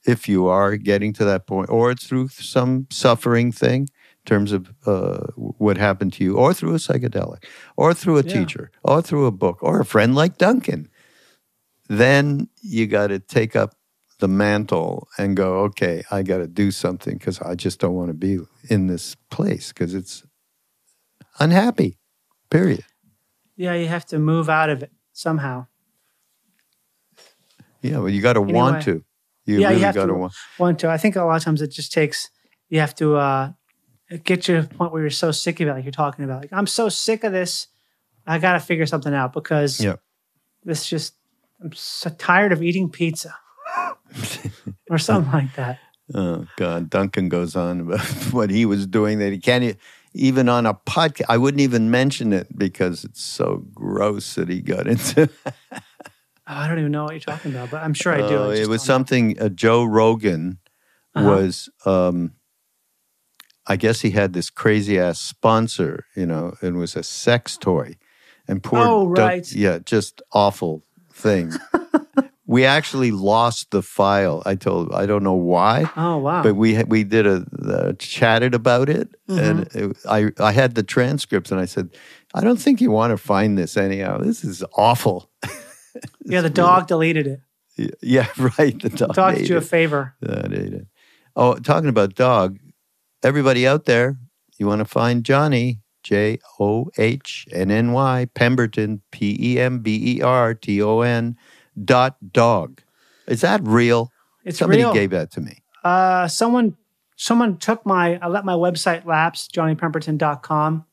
[0.07, 4.53] if you are getting to that point, or it's through some suffering thing in terms
[4.53, 7.45] of uh, what happened to you, or through a psychedelic,
[7.77, 8.33] or through a Yeah.
[8.33, 10.89] teacher, or through a book, or a friend like Duncan,
[11.89, 13.75] then you got to take up
[14.23, 18.09] the mantle and go, okay, I got to do something because I just don't want
[18.09, 18.39] to be
[18.71, 20.23] in this place because it's
[21.41, 21.99] unhappy,
[22.49, 22.85] period.
[23.57, 25.67] yeah you have to move out of it somehow
[27.83, 29.03] Yeah, well, you got to want to.
[29.45, 30.19] You Yeah, you really have got to to.
[30.19, 30.33] want.
[30.59, 30.89] want to.
[30.89, 32.31] I think a lot of times it just takes
[32.69, 33.53] you have to uh,
[34.23, 36.43] get to a point where you're so sick of it, like you're talking about.
[36.43, 37.67] Like I'm so sick of this,
[38.25, 39.97] I got to figure something out because Yeah.
[40.63, 41.15] this just
[41.61, 43.35] I'm so tired of eating pizza
[44.91, 45.79] or something like that.
[46.15, 48.01] Oh God, Duncan goes on about
[48.33, 49.79] what he was doing that he can't
[50.13, 51.23] even on a podcast.
[51.31, 55.31] I wouldn't even mention it because it's so gross that he got into.
[56.45, 58.37] Oh, I don't even know what you're talking about, but I'm sure I do.
[58.37, 60.59] Oh, I it was something uh, Joe Rogan
[61.15, 61.29] Uh-huh.
[61.31, 61.71] was.
[61.87, 62.33] Um,
[63.67, 67.95] I guess he had this crazy ass sponsor, you know, and was a sex toy,
[68.49, 68.81] and poor.
[68.87, 69.51] Oh, right.
[69.53, 71.53] yeah, just awful thing.
[72.53, 74.43] We actually lost the file.
[74.45, 74.93] I told.
[74.93, 75.91] I don't know why.
[75.97, 76.43] Oh wow.
[76.43, 79.91] but we we did a uh, chatted about it, and Mm-hmm.
[79.91, 81.89] it, I I had the transcripts, and I said,
[82.35, 84.19] I don't think you want to find this anyhow.
[84.19, 85.31] This is awful.
[86.25, 87.41] yeah, the dog deleted it.
[88.03, 88.27] yeah,
[88.59, 88.81] right.
[88.81, 90.15] The dog, Dog did you a favor.
[90.21, 90.87] That ate it.
[91.35, 92.59] Oh, talking about dog,
[93.23, 94.19] everybody out there,
[94.59, 99.79] you want to find Johnny J O H N N Y Pemberton P E M
[99.79, 101.37] B E R T O N
[101.83, 102.83] dot dog.
[103.27, 104.11] Is that real?
[104.45, 104.93] It's Somebody real.
[104.93, 105.63] gave that to me.
[105.85, 106.77] Uh, someone
[107.17, 110.85] someone took my I let my website lapse, johnnypemberton.com,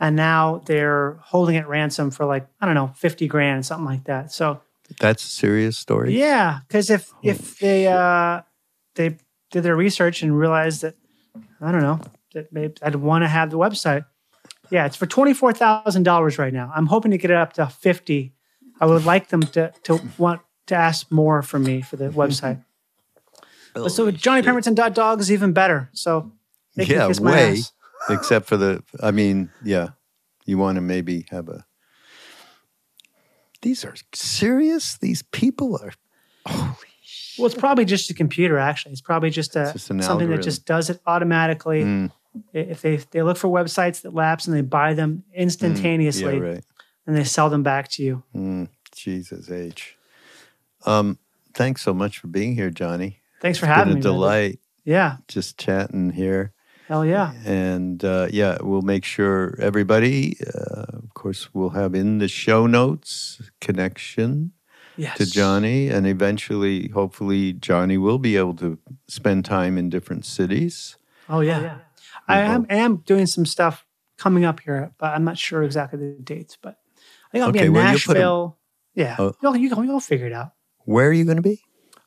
[0.00, 4.04] and now they're holding it ransom for like, I don't know, 50 grand, something like
[4.04, 4.32] that.
[4.32, 4.60] So
[5.00, 6.18] That's a serious story.
[6.18, 8.42] yeah, because if if they uh
[8.94, 9.16] they
[9.50, 10.94] did their research and realized that
[11.60, 12.00] I don't know
[12.34, 14.04] that maybe I'd want to have the website.
[14.70, 16.72] Yeah, it's for twenty four thousand dollars right now.
[16.74, 18.32] I'm hoping to get it up to fifty.
[18.80, 22.64] I would like them to to want to ask more from me for the website.
[23.74, 25.90] But so JohnnyPemberton.dog is even better.
[25.92, 26.32] So
[26.76, 27.52] they can Yeah, kiss my way.
[27.52, 27.72] ass.
[28.08, 29.88] Except for the, I mean, yeah,
[30.44, 31.64] you want to maybe have a.
[33.62, 34.96] These are serious.
[34.98, 35.92] These people are.
[37.38, 38.58] Well, it's probably just a computer.
[38.58, 41.82] Actually, it's probably just a just an something that just does it automatically.
[41.84, 42.10] Mm,
[42.52, 46.22] If they they look for websites that lapse and they buy them instantaneously.
[46.22, 46.64] yeah, instantaneously, right.
[47.06, 48.22] And they sell them back to you.
[48.34, 49.96] Mm, Jesus H.
[50.84, 51.18] Um,
[51.54, 53.20] thanks so much for being here, Johnny.
[53.40, 54.02] Thanks for It's having been a me.
[54.02, 56.52] delight Yeah, just chatting here.
[56.88, 57.32] hell yeah.
[57.44, 62.66] And uh, yeah, we'll make sure everybody, uh, of course, we'll have in the show
[62.66, 64.52] notes connection
[64.98, 65.18] Yes.
[65.18, 65.88] to Johnny.
[65.88, 68.78] And eventually, hopefully, Johnny will be able to
[69.08, 70.96] spend time in different cities.
[71.28, 71.78] Oh yeah.
[72.28, 73.84] I am, I am doing some stuff
[74.16, 76.56] coming up here, but I'm not sure exactly the dates.
[76.60, 76.78] But
[77.36, 78.58] think I'll be Okay, in well, you'll put 'em- Nashville.
[78.94, 79.32] Yeah, Oh.
[79.42, 80.50] you'll, you, you'll figure it out.
[80.84, 81.60] Where are you going to be?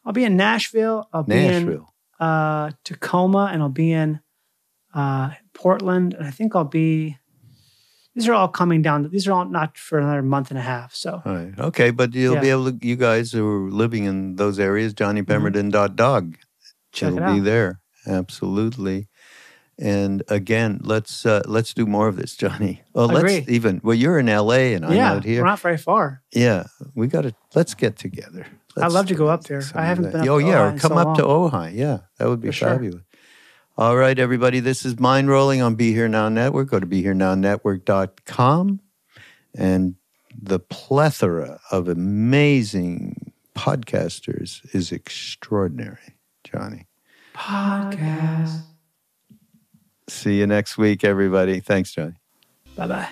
[0.06, 1.08] I'll be in Nashville.
[1.14, 1.82] I'll be in
[2.20, 4.20] uh, Tacoma, and I'll be in
[4.94, 7.18] uh, Portland, and I think I'll be.
[8.16, 9.08] These are all coming down.
[9.12, 10.96] These are all not for another month and a half.
[10.96, 11.58] So All right.
[11.60, 12.42] Okay, but you'll Yeah.
[12.42, 16.32] be able to, you guys who are living in those areas, johnnypemberton.dog.
[16.34, 16.42] Mm-hmm.
[16.92, 17.80] check It'll it be there.
[18.08, 19.08] Absolutely.
[19.82, 22.82] And again, let's uh, let's do more of this, Johnny.
[22.94, 25.42] Well, let's even well, you're in LA and I'm yeah, out here.
[25.42, 26.22] we're not very far.
[26.34, 26.66] Yeah,
[26.96, 28.46] we got to let's get together.
[28.78, 29.62] I'd love to go up there.
[29.74, 31.52] I haven't been up oh to yeah, Ojai or come so up to long.
[31.52, 31.74] Ojai.
[31.74, 32.70] Yeah, that would be For sure.
[32.70, 33.04] fabulous.
[33.78, 34.60] All right, everybody.
[34.60, 36.70] This is Mindrolling on Be Here Now Network.
[36.70, 38.82] Go to BeHereNowNetwork.com
[39.56, 39.96] and
[40.38, 46.88] the plethora of amazing podcasters is extraordinary, Johnny.
[47.34, 48.64] Podcast.
[50.10, 51.60] See you next week, everybody.
[51.60, 52.16] Thanks, Johnny.
[52.76, 53.10] Bye bye.